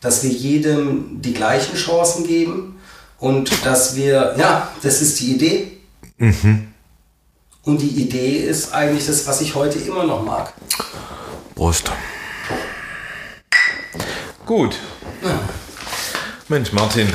[0.00, 2.78] dass wir jedem die gleichen Chancen geben
[3.18, 5.72] und dass wir, ja, das ist die Idee.
[6.18, 6.68] Mhm.
[7.64, 10.52] Und die Idee ist eigentlich das, was ich heute immer noch mag.
[11.56, 11.90] Prost.
[14.46, 14.76] Gut.
[15.20, 15.40] Ja.
[16.46, 17.12] Mensch, Martin,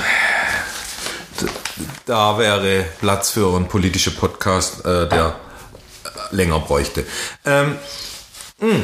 [2.05, 5.35] da wäre Platz für einen politischen Podcast, äh, der
[6.31, 7.05] länger bräuchte.
[7.45, 7.77] Ähm,
[8.59, 8.83] hm.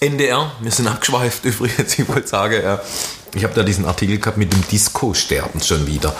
[0.00, 2.78] NDR, wir sind abgeschweift übrigens, ich wollte sagen, äh,
[3.34, 6.14] ich habe da diesen Artikel gehabt mit dem Disco-Sterben schon wieder.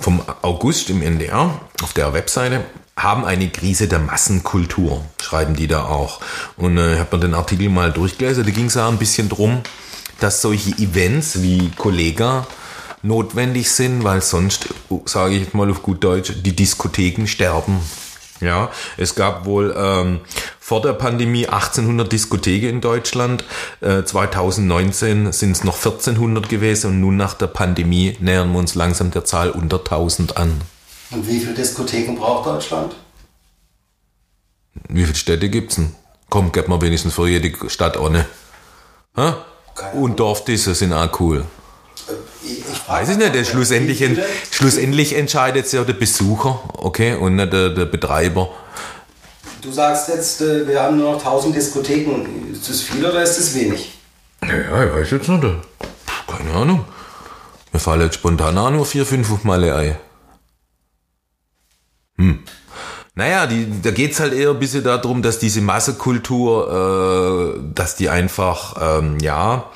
[0.00, 2.64] Vom August im NDR auf der Webseite
[2.96, 6.20] haben eine Krise der Massenkultur, schreiben die da auch.
[6.56, 9.28] Und äh, ich habe mir den Artikel mal durchgelesen, da ging es auch ein bisschen
[9.28, 9.62] drum,
[10.20, 12.46] dass solche Events wie Kollega
[13.02, 14.68] notwendig sind, weil sonst,
[15.06, 17.80] sage ich mal auf gut Deutsch, die Diskotheken sterben.
[18.40, 20.20] Ja, es gab wohl ähm,
[20.58, 23.44] vor der Pandemie 1800 Diskotheken in Deutschland.
[23.82, 28.74] Äh, 2019 sind es noch 1400 gewesen und nun nach der Pandemie nähern wir uns
[28.74, 30.62] langsam der Zahl unter 1000 an.
[31.10, 32.94] Und wie viele Diskotheken braucht Deutschland?
[34.88, 35.94] Wie viele Städte gibt es denn?
[36.30, 38.24] Komm, gib mal wenigstens für jede Stadt ohne.
[39.16, 39.44] Ha?
[39.94, 41.44] Und Dorfdisse sind auch cool.
[42.44, 44.18] Ich, ich weiß ich nicht, schlussendlich, en,
[44.50, 48.50] schlussendlich entscheidet ja der Besucher, okay, und nicht der, der Betreiber.
[49.60, 52.50] Du sagst jetzt, äh, wir haben nur noch 1000 Diskotheken.
[52.52, 53.92] Ist das viel oder ist das wenig?
[54.42, 55.44] Ja, ich weiß jetzt nicht.
[56.26, 56.84] Keine Ahnung.
[57.72, 59.96] Mir fallen jetzt spontan auch nur 4, 5 Male ein.
[62.16, 62.38] Hm.
[63.14, 68.08] Naja, die, da geht's halt eher ein bisschen darum, dass diese Massekultur, äh, dass die
[68.08, 69.70] einfach, ähm, ja,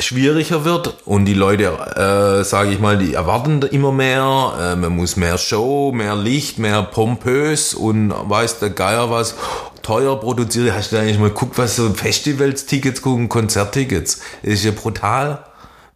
[0.00, 4.96] schwieriger wird und die Leute, äh, sage ich mal, die erwarten immer mehr, äh, man
[4.96, 9.36] muss mehr Show, mehr Licht, mehr pompös und weiß der Geier was,
[9.82, 10.74] teuer produziert.
[10.74, 14.20] Hast du eigentlich mal geguckt, was so Festivals-Tickets gucken, Konzerttickets?
[14.42, 15.44] Das ist ja brutal.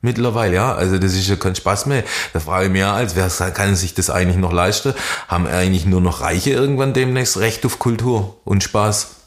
[0.01, 0.75] Mittlerweile, ja.
[0.75, 2.05] Also das ist ja kein Spaß mehr.
[2.33, 4.95] Da frage ich mich ja, als wer kann sich das eigentlich noch leisten?
[5.27, 9.18] Haben eigentlich nur noch Reiche irgendwann demnächst Recht auf Kultur und Spaß?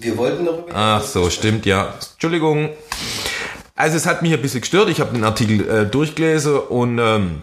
[0.00, 0.74] Wir wollten darüber.
[0.74, 1.94] Ach so, stimmt, ja.
[2.12, 2.70] Entschuldigung.
[3.76, 4.88] Also es hat mich ein bisschen gestört.
[4.88, 7.42] Ich habe den Artikel äh, durchgelesen und ähm,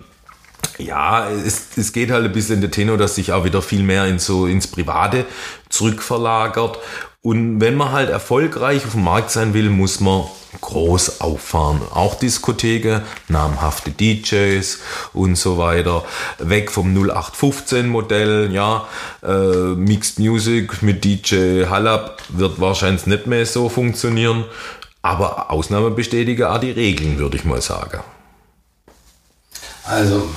[0.79, 3.83] ja, es, es geht halt ein bisschen in der Tenor, dass sich auch wieder viel
[3.83, 5.25] mehr in so ins Private
[5.69, 6.79] zurückverlagert.
[7.27, 10.23] Und wenn man halt erfolgreich auf dem Markt sein will, muss man
[10.61, 11.81] groß auffahren.
[11.93, 14.79] Auch Diskotheken, namhafte DJs
[15.11, 16.05] und so weiter.
[16.39, 18.87] Weg vom 0815 Modell, ja.
[19.21, 24.45] Äh, Mixed Music mit DJ Hallab wird wahrscheinlich nicht mehr so funktionieren.
[25.01, 27.99] Aber Ausnahme bestätigen auch die Regeln, würde ich mal sagen.
[29.83, 30.29] Also,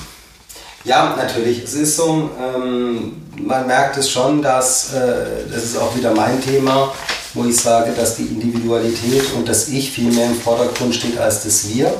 [0.85, 1.65] ja, natürlich.
[1.65, 6.41] Es ist so, ähm, man merkt es schon, dass, äh, das ist auch wieder mein
[6.41, 6.93] Thema,
[7.35, 11.45] wo ich sage, dass die Individualität und das Ich viel mehr im Vordergrund steht als
[11.45, 11.93] das Wir.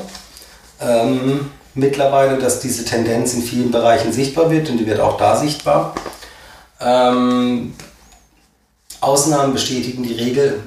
[0.79, 5.37] Ähm, mittlerweile, dass diese Tendenz in vielen Bereichen sichtbar wird und die wird auch da
[5.37, 5.95] sichtbar.
[6.79, 7.73] Ähm,
[8.99, 10.59] Ausnahmen bestätigen die Regel.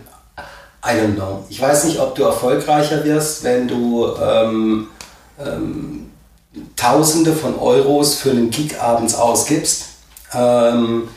[0.86, 1.44] I don't know.
[1.48, 4.88] Ich weiß nicht, ob du erfolgreicher wirst, wenn du ähm,
[5.38, 6.03] ähm,
[6.76, 9.84] Tausende von Euros für einen Gig abends ausgibst.
[10.32, 11.08] Ähm,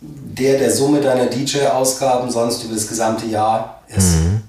[0.00, 4.42] der der Summe deiner DJ-Ausgaben sonst über das gesamte Jahr ist, mhm.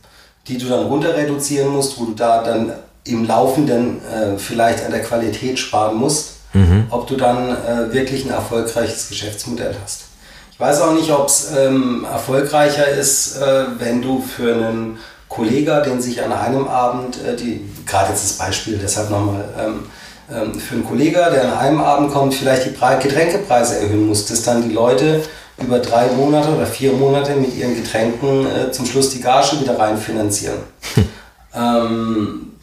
[0.47, 2.73] die du dann runter reduzieren musst, wo du da dann
[3.05, 6.87] im Laufenden äh, vielleicht an der Qualität sparen musst, mhm.
[6.89, 10.03] ob du dann äh, wirklich ein erfolgreiches Geschäftsmodell hast.
[10.51, 14.99] Ich weiß auch nicht, ob es ähm, erfolgreicher ist, äh, wenn du für einen
[15.33, 19.83] Kollegen, den sich an einem Abend, äh, die, gerade jetzt das Beispiel, deshalb nochmal, ähm,
[20.31, 24.25] ähm, für einen Kollegen, der an einem Abend kommt, vielleicht die Pre Getränkepreise erhöhen muss,
[24.27, 25.23] dass dann die Leute
[25.57, 29.77] über drei Monate oder vier Monate mit ihren Getränken äh, zum Schluss die Gage wieder
[29.77, 30.59] rein finanzieren.
[31.55, 32.53] ähm,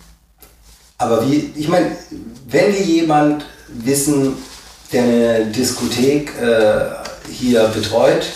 [0.99, 1.93] aber wie, ich meine,
[2.49, 4.35] wenn wir jemand wissen,
[4.93, 8.27] der eine Diskothek äh, hier betreut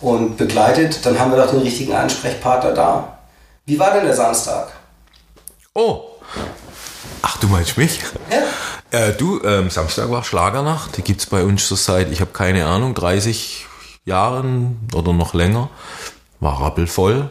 [0.00, 3.17] und begleitet, dann haben wir doch den richtigen Ansprechpartner da.
[3.68, 4.72] Wie war denn der Samstag?
[5.74, 6.00] Oh.
[7.20, 8.00] Ach, du meinst mich?
[8.30, 8.98] Ja.
[8.98, 10.96] Äh, du, ähm, Samstag war Schlagernacht.
[10.96, 13.66] Die gibt's bei uns so seit, ich habe keine Ahnung, 30
[14.06, 15.68] Jahren oder noch länger.
[16.40, 17.28] War rappelvoll.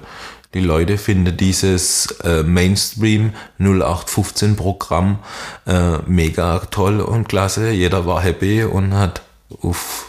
[0.54, 5.18] Die Leute finden dieses äh, Mainstream 0815 Programm
[5.66, 7.72] äh, mega toll und klasse.
[7.72, 9.24] Jeder war happy und hat
[9.64, 10.06] auf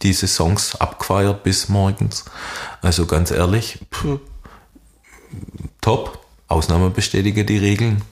[0.00, 2.24] diese Songs abgefeiert bis morgens.
[2.80, 4.18] Also ganz ehrlich, pff,
[5.80, 6.18] top.
[6.48, 8.02] Ausnahme bestätige die Regeln.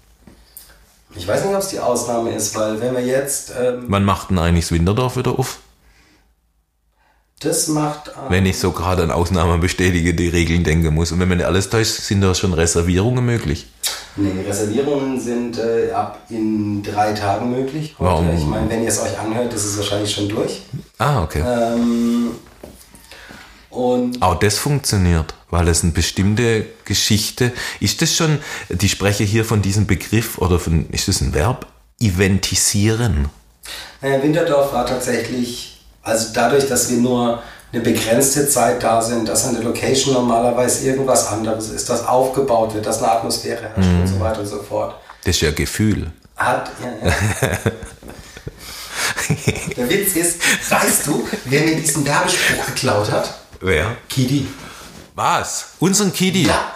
[1.14, 4.29] Ich weiß nicht, ob es die Ausnahme ist, weil wenn wir jetzt, ähm, Wann macht
[4.31, 5.59] denn eigentlich das Winterdorf wieder auf?
[7.41, 11.12] das macht, äh, Wenn ich so gerade an Ausnahmen bestätige, die Regeln denken muss.
[11.12, 13.67] Und wenn man alles täuscht, sind da schon Reservierungen möglich.
[14.17, 17.95] nee, Reservierungen sind äh, ab in drei Tagen möglich.
[17.99, 18.11] Heute.
[18.11, 18.37] Warum?
[18.37, 20.62] Ich meine, wenn ihr es euch anhört, ist es wahrscheinlich schon durch.
[20.99, 21.43] Ah, okay.
[21.47, 22.31] Ähm,
[23.77, 28.01] und Auch das funktioniert, weil es eine bestimmte Geschichte ist.
[28.01, 28.39] Das schon,
[28.70, 31.66] die spreche hier von diesem Begriff oder von, ist das ein Verb?
[32.01, 33.29] Eventisieren.
[34.01, 39.47] Naja, Winterdorf war tatsächlich, also dadurch, dass wir nur eine begrenzte Zeit da sind, dass
[39.47, 44.07] an der Location normalerweise irgendwas anderes ist, dass aufgebaut wird, dass eine Atmosphäre herrscht und
[44.07, 44.95] so weiter und so fort.
[45.24, 46.12] Das ist ja Gefühl.
[46.37, 47.14] Hat, ja, ja.
[49.77, 53.35] Der Witz ist, weißt du, wer mir diesen Werbespruch geklaut hat?
[53.61, 53.97] Wer?
[54.09, 54.47] Kidi.
[55.15, 55.71] Was?
[55.79, 56.47] Unseren Kidi.
[56.47, 56.73] Ja.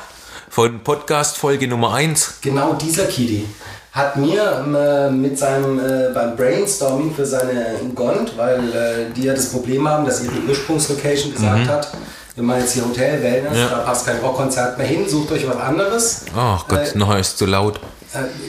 [0.48, 2.34] Von Podcast Folge Nummer 1.
[2.40, 3.46] Genau dieser Kidi
[3.92, 9.24] hat mir ähm, äh, mit seinem äh, beim Brainstorming für seine Gond, weil äh, die
[9.24, 11.92] ja das Problem haben, dass ihre Ursprungslocation gesagt hat,
[12.36, 13.68] wir machen jetzt hier Hotel, Wellness, Ja.
[13.68, 16.22] da passt kein Rockkonzert mehr hin, sucht euch was anderes.
[16.36, 17.80] Ach Gott, Äh, noch ist zu laut.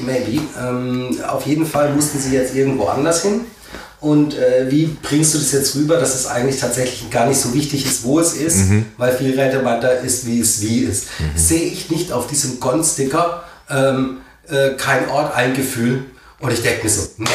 [0.05, 0.41] maybe.
[0.59, 3.41] Ähm, auf jeden Fall mussten sie jetzt irgendwo anders hin.
[4.01, 7.53] Und äh, wie bringst du das jetzt rüber, dass es eigentlich tatsächlich gar nicht so
[7.53, 8.63] wichtig ist, wo es ist,
[8.97, 11.05] weil viel relevanter ist, wie es wie ist.
[11.35, 14.17] Sehe ich nicht auf diesem Gon-Sticker ähm,
[14.49, 16.05] äh, kein Ort, ein Gefühl.
[16.39, 17.27] Und ich denke mir so, nee.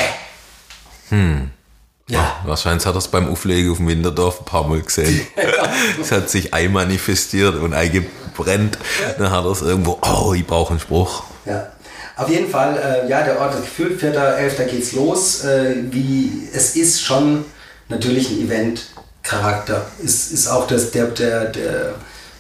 [2.09, 5.27] Ja, Wahrscheinlich hat er es beim Auflegen auf dem Winterdorf ein paar Mal gesehen.
[6.01, 8.79] es hat sich einmanifestiert und eingebrennt.
[9.19, 11.25] Dann hat er es irgendwo, oh, ich brauche einen Spruch.
[11.45, 11.73] Ja.
[12.17, 14.65] Auf jeden Fall, äh, ja, der Ort das Gefühl, 4.11.
[14.65, 15.45] geht's los.
[15.45, 17.45] Äh, wie, es ist schon
[17.89, 19.85] natürlich ein Event-Charakter.
[20.03, 21.95] Es ist auch das, der, der, der,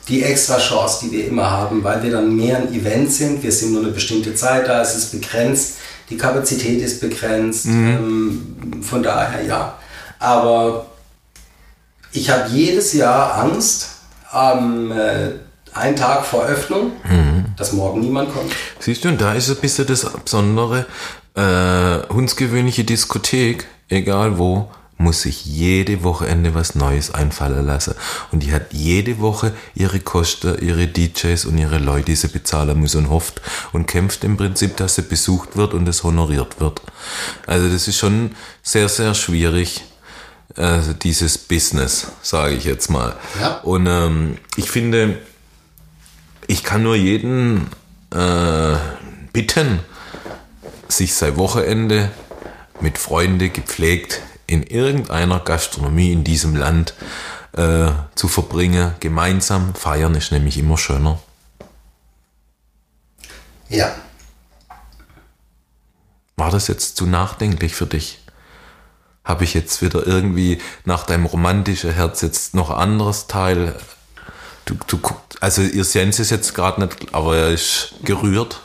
[0.08, 3.42] die extra Chance, die wir immer haben, weil wir dann mehr ein Event sind.
[3.42, 5.74] Wir sind nur eine bestimmte Zeit da, es ist begrenzt,
[6.08, 7.66] die Kapazität ist begrenzt.
[7.66, 9.78] Ähm, von daher ja.
[10.18, 10.86] Aber
[12.12, 13.88] ich habe jedes Jahr Angst,
[14.30, 15.32] am äh,
[15.74, 16.92] einen Tag vor Öffnung,
[17.56, 18.52] dass morgen niemand kommt.
[18.78, 20.86] Siehst du, und da ist ein bisschen das Besondere,
[21.34, 27.94] äh, hundsgewöhnliche Diskothek, egal wo, muss sich jede Wochenende was Neues einfallen lassen.
[28.32, 32.80] Und die hat jede Woche ihre Kosten, ihre DJs und ihre Leute, die sie bezahlen
[32.80, 33.42] muss und hofft
[33.72, 36.80] und kämpft im Prinzip, dass sie besucht wird und es honoriert wird.
[37.46, 39.84] Also das ist schon sehr, sehr schwierig,
[40.56, 43.16] also dieses Business, sage ich jetzt mal.
[43.38, 43.58] Ja.
[43.58, 45.18] Und ähm, ich finde,
[46.46, 47.68] ich kann nur jeden
[48.12, 48.76] äh,
[49.32, 49.80] bitten,
[50.88, 52.10] sich sein Wochenende
[52.80, 56.94] mit Freunden gepflegt in irgendeiner Gastronomie in diesem Land
[57.52, 58.94] äh, zu verbringen.
[59.00, 61.18] Gemeinsam feiern ist nämlich immer schöner.
[63.68, 63.94] Ja.
[66.36, 68.20] War das jetzt zu nachdenklich für dich?
[69.24, 73.74] Habe ich jetzt wieder irgendwie nach deinem romantischen Herz jetzt noch ein anderes Teil?
[74.66, 75.00] Du, du
[75.40, 78.60] also ihr seht es jetzt gerade nicht, aber er ist gerührt.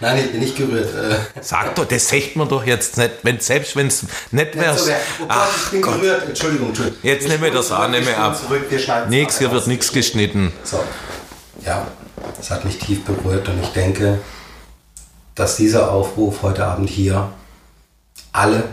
[0.00, 0.88] Nein, ich bin nicht gerührt.
[0.94, 4.76] Äh, Sag doch, das sagt man doch jetzt nicht, wenn, selbst wenn es nicht wäre.
[4.76, 6.28] so, wer- oh Gott, ich bin gerührt.
[6.28, 6.98] Entschuldigung, Entschuldigung.
[7.02, 8.38] Jetzt nehmen wir das an, wir spulen ab.
[8.38, 10.52] Zurück, wir Nix, hier wird nichts geschnitten.
[10.64, 10.82] So.
[11.64, 11.86] Ja,
[12.40, 14.18] es hat mich tief berührt und ich denke,
[15.34, 17.30] dass dieser Aufruf heute Abend hier
[18.32, 18.64] alle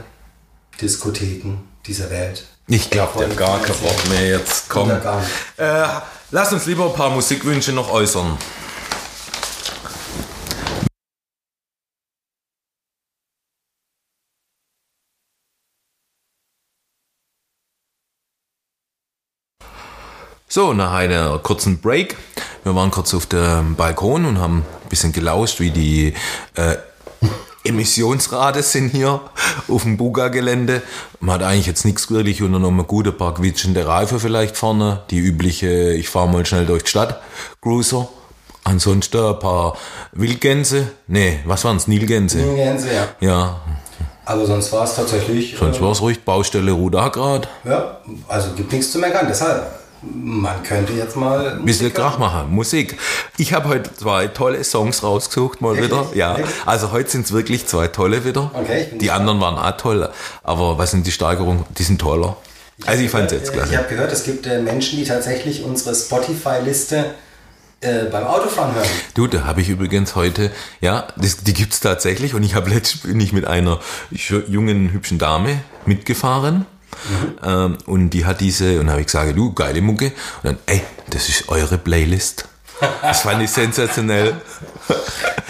[0.82, 2.45] Diskotheken dieser Welt.
[2.67, 4.69] Ich glaube, der gar kein Wort mehr jetzt.
[4.69, 4.88] Komm.
[4.89, 5.32] Oder gar nicht.
[5.57, 5.86] Äh,
[6.32, 8.38] lass uns lieber ein paar Musikwünsche noch äußern.
[20.51, 22.17] So, nach einer kurzen Break.
[22.63, 26.15] Wir waren kurz auf dem Balkon und haben ein bisschen gelauscht, wie die
[26.55, 26.75] äh,
[27.64, 29.20] Emissionsrate sind hier
[29.68, 30.82] auf dem Buga-Gelände.
[31.20, 32.88] Man hat eigentlich jetzt nichts wirklich unternommen.
[32.88, 35.01] Gut, ein paar quietschende Reifen vielleicht vorne.
[35.10, 37.22] Die übliche, ich fahre mal schnell durch die Stadt,
[37.62, 38.07] Cruiser.
[38.64, 39.78] Ansonsten ein paar
[40.12, 40.91] Wildgänse.
[41.07, 41.88] Nee, was waren's?
[41.88, 42.38] Nilgänse.
[42.39, 43.07] Nilgänse, ja.
[43.20, 43.62] Ja,
[44.26, 45.55] Aber sonst war es tatsächlich.
[45.57, 46.24] sonst war es ruhig.
[46.24, 47.47] Baustelle Rudergrad.
[47.66, 47.97] äh, ja,
[48.28, 49.26] also gibt nichts zu meckern.
[49.28, 49.66] Deshalb,
[50.01, 51.53] man könnte jetzt mal.
[51.59, 52.97] Ein bisschen Krach machen, Musik.
[53.37, 55.91] Ich habe heute zwei tolle Songs rausgesucht, mal Wirklich?
[55.91, 56.15] wieder.
[56.15, 56.55] Ja, Wirklich?
[56.65, 58.51] also heute sind es wirklich zwei tolle wieder.
[58.53, 60.09] Okay, ich die anderen waren auch toll,
[60.43, 61.65] aber was sind die Steigerungen?
[61.77, 62.37] Die sind toller.
[62.85, 63.77] Also ich fand es jetzt Äh, Ich klasse.
[63.77, 67.05] habe gehört, es gibt äh, Menschen, die tatsächlich unsere Spotify-Liste
[67.81, 68.87] äh, beim Autofahren hören.
[69.15, 73.03] Du, da habe ich übrigens heute, ja, das, die gibt's tatsächlich und ich habe letztens
[73.03, 73.79] bin ich mit einer
[74.47, 76.65] jungen, hübschen Dame mitgefahren.
[77.43, 80.07] Ähm, und die hat diese, und habe ich gesagt, du, geile Mucke.
[80.07, 80.13] Und
[80.43, 82.47] dann, ey, das ist eure Playlist.
[83.01, 84.35] Das fand ich sensationell.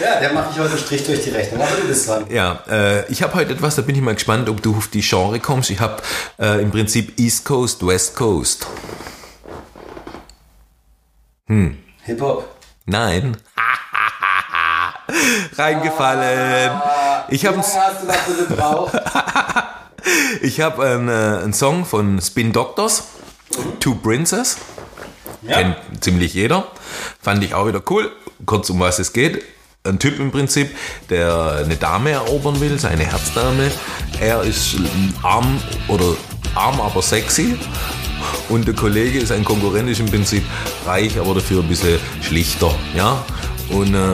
[0.00, 1.62] Ja, der mache ich heute Strich durch die Rechnung.
[1.62, 2.24] Aber du bist dran.
[2.28, 5.00] Ja, äh, ich habe heute etwas, da bin ich mal gespannt, ob du auf die
[5.00, 5.70] Genre kommst.
[5.70, 6.02] Ich habe
[6.38, 8.66] äh, im Prinzip East Coast, West Coast.
[12.10, 12.44] Hip-Hop.
[12.86, 13.36] Nein.
[15.56, 16.80] Reingefallen.
[17.28, 18.94] Ich Wie habe lange hast du dafür gebraucht?
[20.42, 23.04] ich hab, ähm, äh, einen Song von Spin Doctors,
[23.80, 24.56] Two Princess.
[25.46, 26.68] Kennt ziemlich jeder.
[27.20, 28.12] Fand ich auch wieder cool.
[28.46, 29.42] Kurz um was es geht.
[29.82, 30.76] Ein Typ im Prinzip,
[31.08, 33.70] der eine Dame erobern will, seine Herzdame.
[34.20, 34.76] Er ist
[35.22, 36.16] arm oder
[36.54, 37.58] arm, aber sexy.
[38.50, 40.44] Und der Kollege ist ein Konkurrent, ist im Prinzip
[40.84, 42.74] reich, aber dafür ein bisschen schlichter.
[42.94, 43.24] Ja?
[43.70, 44.12] Und ähm,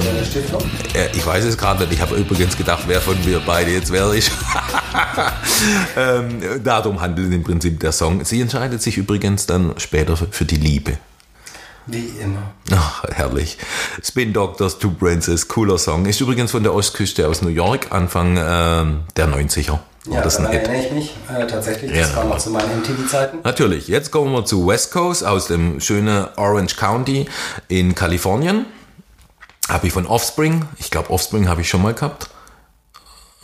[0.94, 1.94] äh, ich weiß es gerade nicht.
[1.94, 4.30] Ich habe übrigens gedacht, wer von wir beide jetzt wer ist.
[5.96, 8.24] ähm, darum handelt im Prinzip der Song.
[8.24, 10.98] Sie entscheidet sich übrigens dann später für, die Liebe.
[11.86, 12.52] Wie immer.
[12.72, 13.58] Ach, herrlich.
[14.02, 16.06] Spin Doctors, Two Princess, cooler Song.
[16.06, 19.78] Ist übrigens von der Ostküste aus New York, Anfang ähm, der 90er.
[20.06, 21.90] War Ja, das daran erinnere ich mich äh, tatsächlich.
[21.92, 22.02] Ja.
[22.02, 23.38] Das war noch zu meinen MTV-Zeiten.
[23.44, 23.88] Natürlich.
[23.88, 27.26] Jetzt kommen wir zu West Coast aus dem schönen Orange County
[27.68, 28.66] in Kalifornien.
[29.68, 30.64] Habe ich von Offspring.
[30.78, 32.30] Ich glaube, Offspring habe ich schon mal gehabt.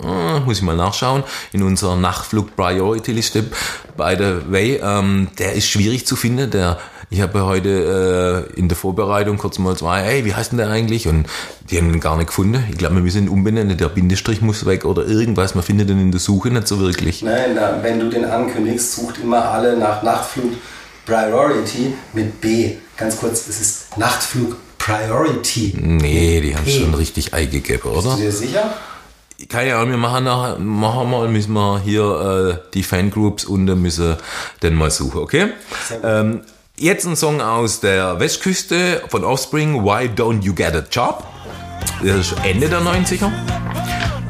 [0.01, 1.25] Äh, muss ich mal nachschauen.
[1.53, 3.45] In unserer Nachtflug Priority Liste.
[3.97, 6.51] By the way, ähm, der ist schwierig zu finden.
[6.51, 6.79] Der,
[7.11, 10.70] ich habe heute äh, in der Vorbereitung kurz mal zwei, hey, wie heißt denn der
[10.70, 11.09] eigentlich?
[11.09, 11.27] Und
[11.70, 12.64] die haben ihn gar nicht gefunden.
[12.70, 13.77] Ich glaube, wir müssen ihn umbenennen.
[13.77, 15.55] Der Bindestrich muss weg oder irgendwas.
[15.55, 17.23] Man findet den in der Suche nicht so wirklich.
[17.23, 20.53] Nein, na, wenn du den ankündigst, sucht immer alle nach Nachtflug
[21.05, 22.77] Priority mit B.
[22.97, 25.74] Ganz kurz, es ist Nachtflug Priority.
[25.80, 28.16] Nee, die haben schon richtig eingegeben, Bist oder?
[28.16, 28.74] du dir sicher?
[29.49, 34.16] Keine Ahnung, wir machen, nachher, machen mal, müssen wir hier äh, die Fangroups unten müssen
[34.62, 35.51] den mal suchen, okay?
[36.03, 36.41] Ähm,
[36.76, 41.24] jetzt ein Song aus der Westküste von Offspring, Why Don't You Get a Job?
[42.03, 43.30] Das ist Ende der 90er.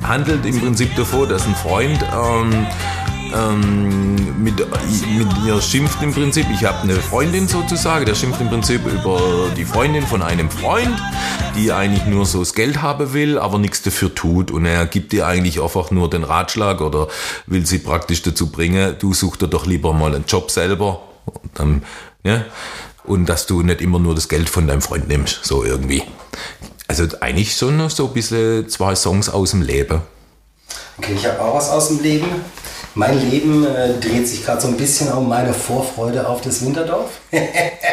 [0.03, 2.67] Handelt im Prinzip davon, dass ein Freund ähm,
[3.35, 6.47] ähm, mit, mit ihr schimpft im Prinzip.
[6.53, 11.01] Ich habe eine Freundin sozusagen, der schimpft im Prinzip über die Freundin von einem Freund,
[11.57, 14.51] die eigentlich nur so das Geld haben will, aber nichts dafür tut.
[14.51, 17.09] Und er gibt ihr eigentlich einfach nur den Ratschlag oder
[17.47, 21.01] will sie praktisch dazu bringen, du such dir doch lieber mal einen Job selber.
[21.25, 21.83] Und, dann,
[22.25, 22.45] ja,
[23.05, 26.03] und dass du nicht immer nur das Geld von deinem Freund nimmst, so irgendwie.
[26.89, 30.03] Also eigentlich schon so ein bisschen zwei Songs aus dem Leben.
[30.99, 32.29] Okay, ich habe auch was aus dem Leben.
[32.95, 37.21] Mein Leben äh, dreht sich gerade so ein bisschen um meine Vorfreude auf das Winterdorf.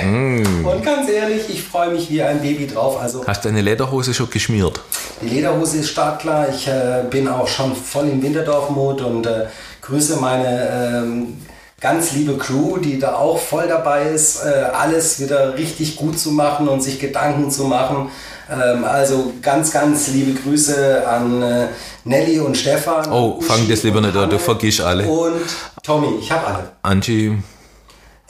[0.04, 3.00] Und ganz ehrlich, ich freue mich wie ein Baby drauf.
[3.00, 4.82] Also Hast deine Lederhose schon geschmiert?
[5.22, 6.50] Die Lederhose ist startklar.
[6.50, 9.46] Ich äh, bin auch schon voll im Winterdorf-Mode und äh,
[9.82, 11.38] grüße meine ähm,
[11.80, 16.32] ganz liebe Crew, die da auch voll dabei ist, äh, alles wieder richtig gut zu
[16.32, 18.10] machen und sich Gedanken zu machen.
[18.50, 21.68] Ähm, also ganz, ganz liebe Grüße an äh,
[22.04, 23.12] Nelly und Stefan.
[23.12, 25.08] Oh, fang Uschi das lieber nicht an, du vergisst alle.
[25.08, 25.42] Und
[25.84, 26.72] Tommy, ich habe alle.
[26.82, 27.38] Angie,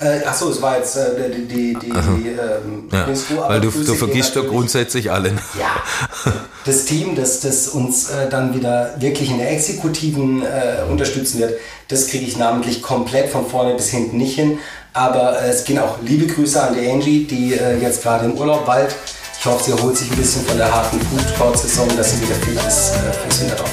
[0.02, 3.06] Äh, achso, es war jetzt äh, die, die, die, die ähm, ja,
[3.38, 5.32] aber weil du, du vergisst doch grundsätzlich alle.
[5.60, 6.32] ja,
[6.66, 11.60] das Team, das, das uns äh, dann wieder wirklich in der Exekutiven äh, unterstützen wird,
[11.90, 14.60] das kriege ich namentlich komplett von vorne bis hinten nicht hin.
[14.94, 18.36] Aber äh, es gehen auch liebe Grüße an die Angie, die äh, jetzt gerade im
[18.36, 18.96] Urlaub bald.
[19.40, 22.60] Ich hoffe, sie erholt sich ein bisschen von der harten Food-Sport-Saison, dass sie wieder fit
[22.68, 23.72] ist äh, fürs Winterdorf.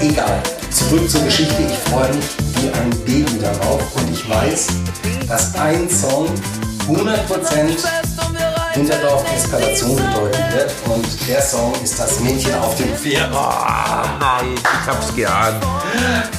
[0.00, 0.42] Egal.
[0.70, 1.54] Zurück zur Geschichte.
[1.68, 2.24] Ich freue mich
[2.56, 4.68] wie ein Baby darauf und ich weiß,
[5.28, 6.28] dass ein Song
[6.88, 8.31] 100%
[8.74, 10.72] Winterdorf Eskalation bedeuten wird.
[10.86, 13.30] Und der Song ist das Mädchen auf dem Pferd.
[13.30, 15.62] nein, ich hab's geahnt.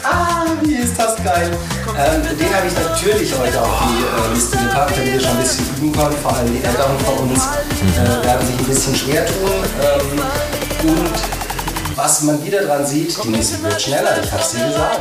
[0.04, 1.52] Ah, wie ist das geil.
[1.96, 5.38] Ähm, den habe ich natürlich heute auf die äh, Liste gepackt, damit ihr schon ein
[5.38, 6.16] bisschen üben könnt.
[6.20, 9.52] Vor allem die Älteren von uns äh, werden sich ein bisschen schwer tun.
[9.82, 15.00] Ähm, und was man wieder dran sieht, die Musik wird schneller, ich hab's dir gesagt.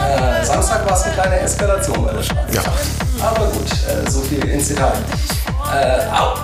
[0.00, 2.54] Äh, Samstag war es eine kleine Eskalation bei der Schweiz.
[2.54, 2.62] Ja.
[3.20, 4.92] Aber gut, äh, so viel ins Detail.
[5.72, 6.34] Äh, au,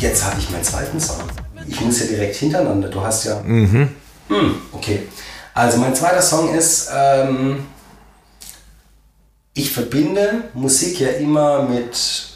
[0.00, 1.22] jetzt habe ich meinen zweiten Song.
[1.66, 2.88] Ich muss ja direkt hintereinander.
[2.88, 3.42] Du hast ja.
[4.28, 5.08] Hm, okay.
[5.54, 7.64] Also mein zweiter Song ist, ähm,
[9.54, 12.28] ich verbinde Musik ja immer mit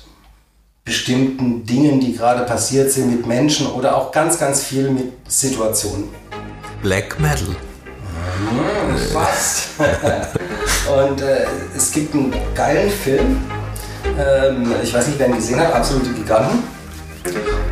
[0.84, 6.08] bestimmten Dingen, die gerade passiert sind, mit Menschen oder auch ganz, ganz viel mit Situationen.
[6.82, 7.54] Black Metal.
[9.12, 9.68] Fast.
[11.08, 13.38] Und äh, es gibt einen geilen Film.
[14.18, 16.62] Ähm, ich weiß nicht, wer ihn gesehen hat, Absolute Giganten.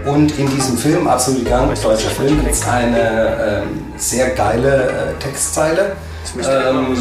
[0.07, 5.23] Und in diesem Film, Absolute Giganten, deutscher Film, gibt es eine ähm, sehr geile äh,
[5.23, 5.93] Textzeile.
[6.37, 6.97] Ähm,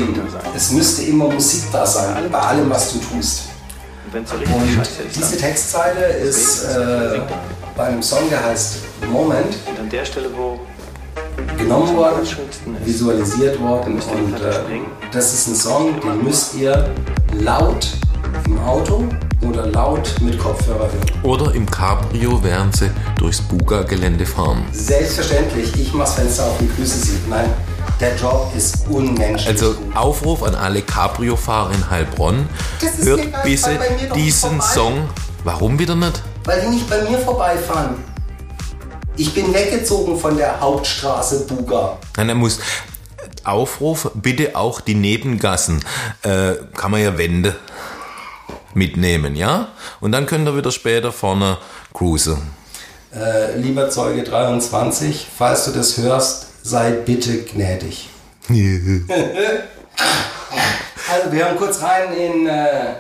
[0.56, 3.44] es müsste immer Musik da sein, bei allem, was du tust.
[4.14, 7.20] Es so Und ist, diese Textzeile ist äh,
[7.76, 8.78] bei einem Song, der heißt
[9.12, 10.60] Moment, und an der Stelle, wo
[11.58, 12.26] genommen worden,
[12.86, 14.82] visualisiert worden und äh,
[15.12, 16.90] das ist ein Song, den müsst ihr
[17.34, 17.88] laut
[18.46, 19.04] im Auto
[19.42, 21.12] oder laut mit Kopfhörer hören.
[21.24, 24.66] Oder im Cabrio, während sie durchs Buga-Gelände fahren.
[24.72, 27.18] Selbstverständlich, ich mach's Fenster auf und Grüße Sie.
[27.30, 27.50] Nein,
[28.00, 29.96] der Job ist unmenschlich Also gut.
[29.96, 32.50] Aufruf an alle Cabrio-Fahrer in Heilbronn.
[32.82, 33.80] Das ist Hört bitte
[34.16, 34.66] diesen vorbei.
[34.74, 35.10] Song.
[35.44, 36.22] Warum wieder nicht?
[36.46, 37.96] Weil die nicht bei mir vorbeifahren.
[39.16, 41.98] Ich bin weggezogen von der Hauptstraße Buga.
[42.18, 42.60] Nein, er muss.
[43.44, 45.84] Aufruf, bitte auch die Nebengassen.
[46.22, 47.56] Äh, kann man ja Wände
[48.78, 49.70] mitnehmen, ja?
[50.00, 51.58] Und dann könnt ihr wieder später vorne
[51.94, 52.42] cruisen.
[53.14, 58.10] Äh, lieber Zeuge 23, falls du das hörst, sei bitte gnädig.
[61.10, 62.96] Also wir hören kurz rein in äh,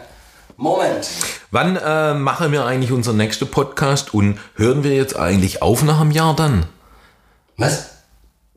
[0.55, 1.09] Moment.
[1.51, 5.99] Wann äh, machen wir eigentlich unseren nächsten Podcast und hören wir jetzt eigentlich auf nach
[5.99, 6.67] einem Jahr dann?
[7.57, 7.89] Was?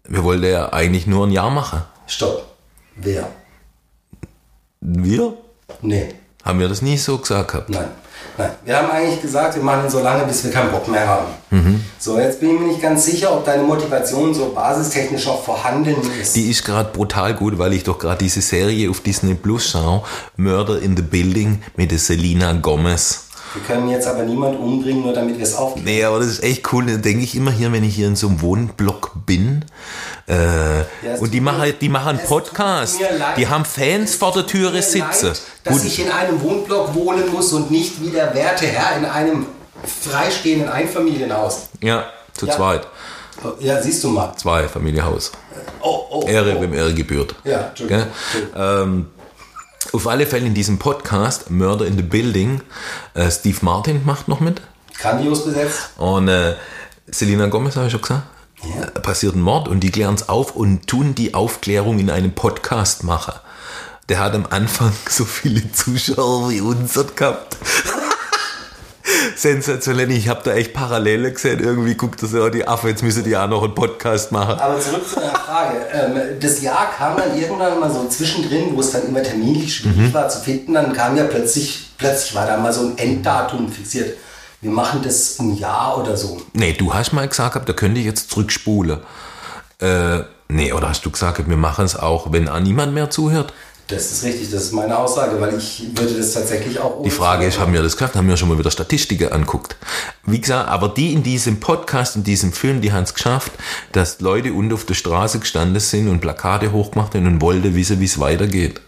[0.04, 1.82] Wir wollten ja eigentlich nur ein Jahr machen.
[2.06, 2.46] Stopp.
[2.94, 3.28] Wer?
[4.80, 5.34] Wir?
[5.82, 6.14] Nee,
[6.44, 7.70] Haben wir das nie so gesagt gehabt?
[7.70, 7.88] nein.
[8.38, 8.50] Nein.
[8.64, 11.84] Wir haben eigentlich gesagt, wir machen so lange, bis wir keinen Bock mehr haben.
[11.98, 15.96] So, jetzt bin ich mir nicht ganz sicher, ob deine Motivation so basistechnisch noch vorhanden
[16.20, 16.36] ist.
[16.36, 20.02] Die ist gerade brutal gut, weil ich doch gerade diese Serie auf Disney Plus schaue.
[20.36, 23.26] Murder in the Building mit der Selena Gomez.
[23.54, 25.84] Wir können jetzt aber niemand umbringen, nur damit wir es aufgeben.
[25.84, 26.86] Nee, aber das ist echt cool.
[26.86, 29.64] Da denke ich immer hier, wenn ich hier in so einem Wohnblock bin.
[30.28, 33.00] Äh, es und die machen, die machen einen Podcast.
[33.36, 35.32] Die haben Fans vor der Türe sitzen.
[35.64, 39.04] Dass Gut, ich in einem Wohnblock wohnen muss und nicht wie der werte Herr in
[39.04, 39.46] einem
[39.84, 41.68] freistehenden Einfamilienhaus.
[41.80, 42.56] ja, zu Ja.
[42.56, 42.86] zweit.
[43.58, 44.34] Ja, siehst du mal.
[44.36, 45.32] Zwei Familienhaus.
[45.80, 46.60] Oh, oh, Ehre, oh.
[46.60, 47.34] wem Ehre gebührt.
[47.44, 48.04] Ja, Entschuldigung.
[48.32, 48.50] Gell?
[48.54, 49.06] Ähm,
[49.92, 52.60] auf alle Fälle in diesem Podcast Murder in the Building.
[53.14, 54.60] Äh, Steve Martin macht noch mit.
[54.98, 55.90] Grandios besetzt.
[55.96, 56.54] Und äh,
[57.10, 58.22] Selena Gomez, habe ich schon gesagt,
[58.62, 58.82] Ja.
[58.84, 62.32] äh, passiert ein Mord und die klären es auf und tun die Aufklärung in einem
[62.32, 63.34] Podcast machen.
[64.08, 67.56] Der hat am Anfang so viele Zuschauer wie uns gehabt.
[69.36, 71.60] Sensationell, ich habe da echt Parallele gesehen.
[71.60, 74.58] Irgendwie guckt das ja die Affe, jetzt müssen die auch noch einen Podcast machen.
[74.58, 75.76] Aber zurück zu deiner Frage.
[75.92, 79.96] Ähm, das Jahr kam dann irgendwann mal so zwischendrin, wo es dann immer terminlich schwierig
[79.98, 80.14] Mhm.
[80.14, 80.74] war zu finden.
[80.74, 84.16] Dann kam ja plötzlich, plötzlich war da mal so ein Enddatum fixiert.
[84.60, 86.40] Wir machen das ein Jahr oder so.
[86.52, 88.98] Nee, du hast mal gesagt, da könnte ich jetzt zurückspulen.
[89.80, 93.54] Äh, nee, oder hast du gesagt, wir machen es auch, wenn auch niemand mehr zuhört?
[93.90, 97.44] Das ist richtig, das ist meine Aussage, weil ich würde das tatsächlich auch Die Frage
[97.44, 98.14] ist, haben wir das geschafft?
[98.14, 99.76] Haben wir schon mal wieder Statistiken anguckt?
[100.24, 103.50] Wie gesagt, aber die in diesem Podcast, in diesem Film, die haben es geschafft,
[103.90, 107.98] dass Leute unten auf der Straße gestanden sind und Plakate hochgemacht haben und wollten wissen,
[107.98, 108.80] wie es weitergeht.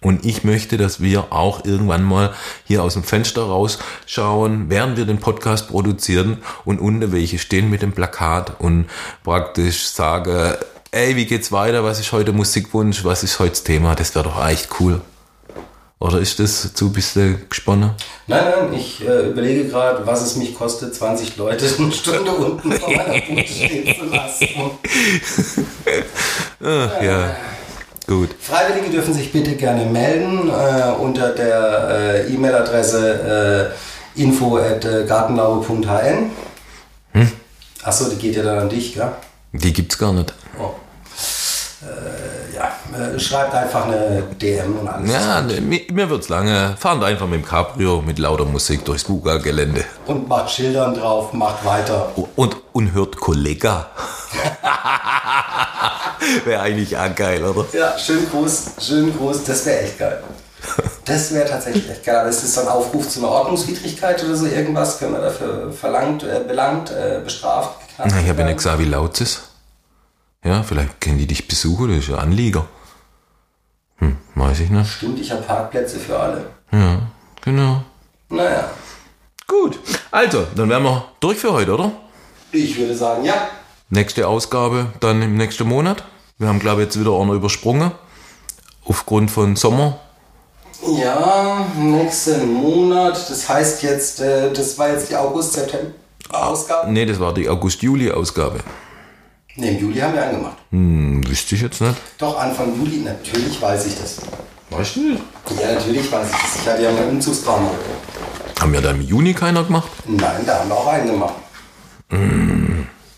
[0.00, 2.32] Und ich möchte, dass wir auch irgendwann mal
[2.64, 7.82] hier aus dem Fenster rausschauen, während wir den Podcast produzieren und unten welche stehen mit
[7.82, 8.86] dem Plakat und
[9.24, 10.54] praktisch sagen,
[10.92, 11.82] ey, wie geht's weiter?
[11.82, 13.04] Was ist heute Musikwunsch?
[13.04, 13.94] Was ist heute das Thema?
[13.94, 15.00] Das wäre doch echt cool.
[15.98, 17.92] Oder ist das zu ein bisschen gesponnen?
[18.26, 22.72] Nein, nein, ich äh, überlege gerade, was es mich kostet, 20 Leute eine Stunde unten
[22.72, 24.48] vor meiner Bude stehen zu lassen.
[26.60, 27.36] Ach, ja.
[28.08, 28.30] Gut.
[28.40, 33.72] Freiwillige dürfen sich bitte gerne melden äh, unter der äh, E-Mail-Adresse
[34.16, 35.06] äh, info at äh.
[37.12, 37.32] Hm?
[37.84, 39.12] Achso, die geht ja dann an dich, gell?
[39.52, 40.32] Die gibt's gar nicht.
[40.58, 40.74] Oh.
[41.82, 45.12] Äh, ja, äh, schreibt einfach eine DM und alles.
[45.12, 46.76] Ja, ne, mir, mir wird's lange.
[46.78, 49.84] Fahren einfach mit dem Cabrio mit lauter Musik durchs Buga-Gelände.
[50.06, 52.12] Und macht Schildern drauf, macht weiter.
[52.36, 53.86] Und, und hört Kollega.
[56.44, 57.66] Wäre eigentlich auch geil, oder?
[57.72, 60.22] Ja, schönen Gruß, schönen Gruß, das wäre echt geil.
[61.04, 62.14] Das wäre tatsächlich echt geil.
[62.16, 65.00] Aber ist das so ein Aufruf zu einer Ordnungswidrigkeit oder so irgendwas?
[65.00, 68.84] Können wir dafür verlangt, äh, belangt, äh, bestraft, geknackt Ich habe ja nicht gesagt, wie
[68.84, 69.51] laut es ist.
[70.44, 72.66] Ja, vielleicht können die dich besuchen, das ist ja Anlieger.
[73.98, 74.90] Hm, weiß ich nicht.
[74.90, 76.46] Stimmt, ich habe Parkplätze für alle.
[76.72, 77.02] Ja,
[77.42, 77.82] genau.
[78.28, 78.70] Naja,
[79.52, 79.78] Gut,
[80.10, 81.92] also, dann wären wir durch für heute, oder?
[82.52, 83.48] ich würde sagen, ja.
[83.90, 86.04] Nächste Ausgabe dann im nächsten Monat.
[86.38, 87.92] Wir haben, glaube ich, jetzt wieder einer übersprungen.
[88.86, 89.98] Aufgrund von Sommer.
[90.98, 96.90] Ja, nächsten Monat, das heißt jetzt, äh, das war jetzt die August-September-Ausgabe.
[96.90, 98.60] Nee, das war die August-Juli-Ausgabe.
[99.56, 100.56] Ne, im Juli haben wir angemacht.
[100.70, 101.94] Hm, wüsste ich jetzt nicht.
[102.18, 104.16] Doch, Anfang Juli, natürlich weiß ich das.
[104.70, 105.22] Weißt du nicht?
[105.60, 106.56] Ja, natürlich weiß ich das.
[106.62, 107.70] Ich hatte ja meinen Umzugstrauma.
[108.58, 109.90] Haben ja da im Juni keiner gemacht?
[110.06, 111.34] Nein, da haben wir auch einen gemacht.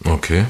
[0.04, 0.44] Okay.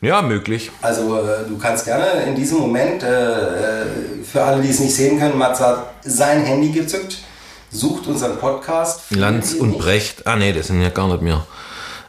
[0.00, 0.70] Ja, möglich.
[0.82, 3.86] Also äh, du kannst gerne in diesem Moment, äh, äh,
[4.22, 7.18] für alle, die es nicht sehen können, Mats hat sein Handy gezückt,
[7.70, 9.10] sucht unseren Podcast.
[9.10, 9.80] Lanz und nicht?
[9.80, 10.26] Brecht.
[10.26, 11.44] Ah nee, das sind ja gar nicht mehr.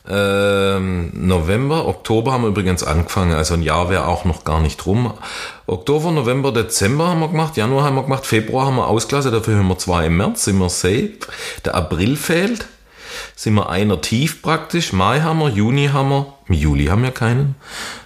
[0.09, 4.85] Ähm, November, Oktober haben wir übrigens angefangen, also ein Jahr wäre auch noch gar nicht
[4.85, 5.13] rum.
[5.65, 9.57] Oktober, November, Dezember haben wir gemacht, Januar haben wir gemacht, Februar haben wir ausgelassen, dafür
[9.57, 11.11] haben wir zwei im März, sind wir safe.
[11.65, 12.67] Der April fehlt,
[13.35, 17.11] sind wir einer tief praktisch, Mai haben wir, Juni haben wir, im Juli haben wir
[17.11, 17.55] keinen.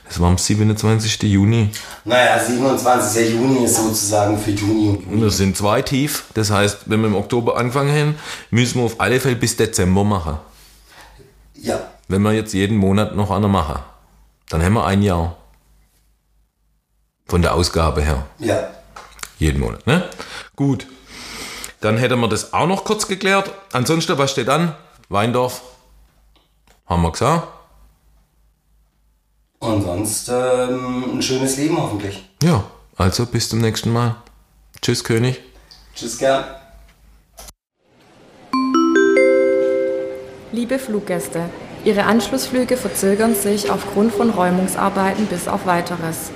[0.07, 1.21] Das war am 27.
[1.23, 1.69] Juni.
[2.03, 3.35] Naja, 27.
[3.35, 5.21] Juni ist sozusagen für Juni und Juli.
[5.21, 8.15] Wir sind zwei tief, das heißt, wenn wir im Oktober angefangen haben,
[8.49, 10.39] müssen wir auf alle Fälle bis Dezember machen.
[11.61, 13.79] Ja, Wenn wir jetzt jeden Monat noch einer machen,
[14.49, 15.37] dann haben wir ein Jahr.
[17.25, 18.25] Von der Ausgabe her.
[18.39, 18.67] ja.
[19.39, 20.07] Jeden Monat, ne?
[20.57, 20.85] Gut.
[21.79, 23.51] Dann hätten wir das auch noch kurz geklärt.
[23.71, 24.75] Ansonsten, was steht an?
[25.09, 25.61] Weindorf.
[26.85, 27.47] Haben wir gesagt?
[29.59, 32.29] Und sonst ähm, ein schönes Leben hoffentlich.
[32.43, 32.65] Ja,
[32.97, 34.17] also bis zum nächsten Mal.
[34.81, 35.41] Tschüss, König.
[35.95, 36.43] Tschüss, gern.
[40.51, 41.49] Liebe Fluggäste,
[41.83, 46.31] Ihre Anschlussflüge verzögern sich aufgrund von Räumungsarbeiten bis auf weiteres.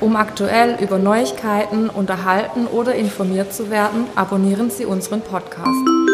[0.00, 6.07] Um aktuell über Neuigkeiten unterhalten oder informiert zu werden, abonnieren Sie unseren Podcast.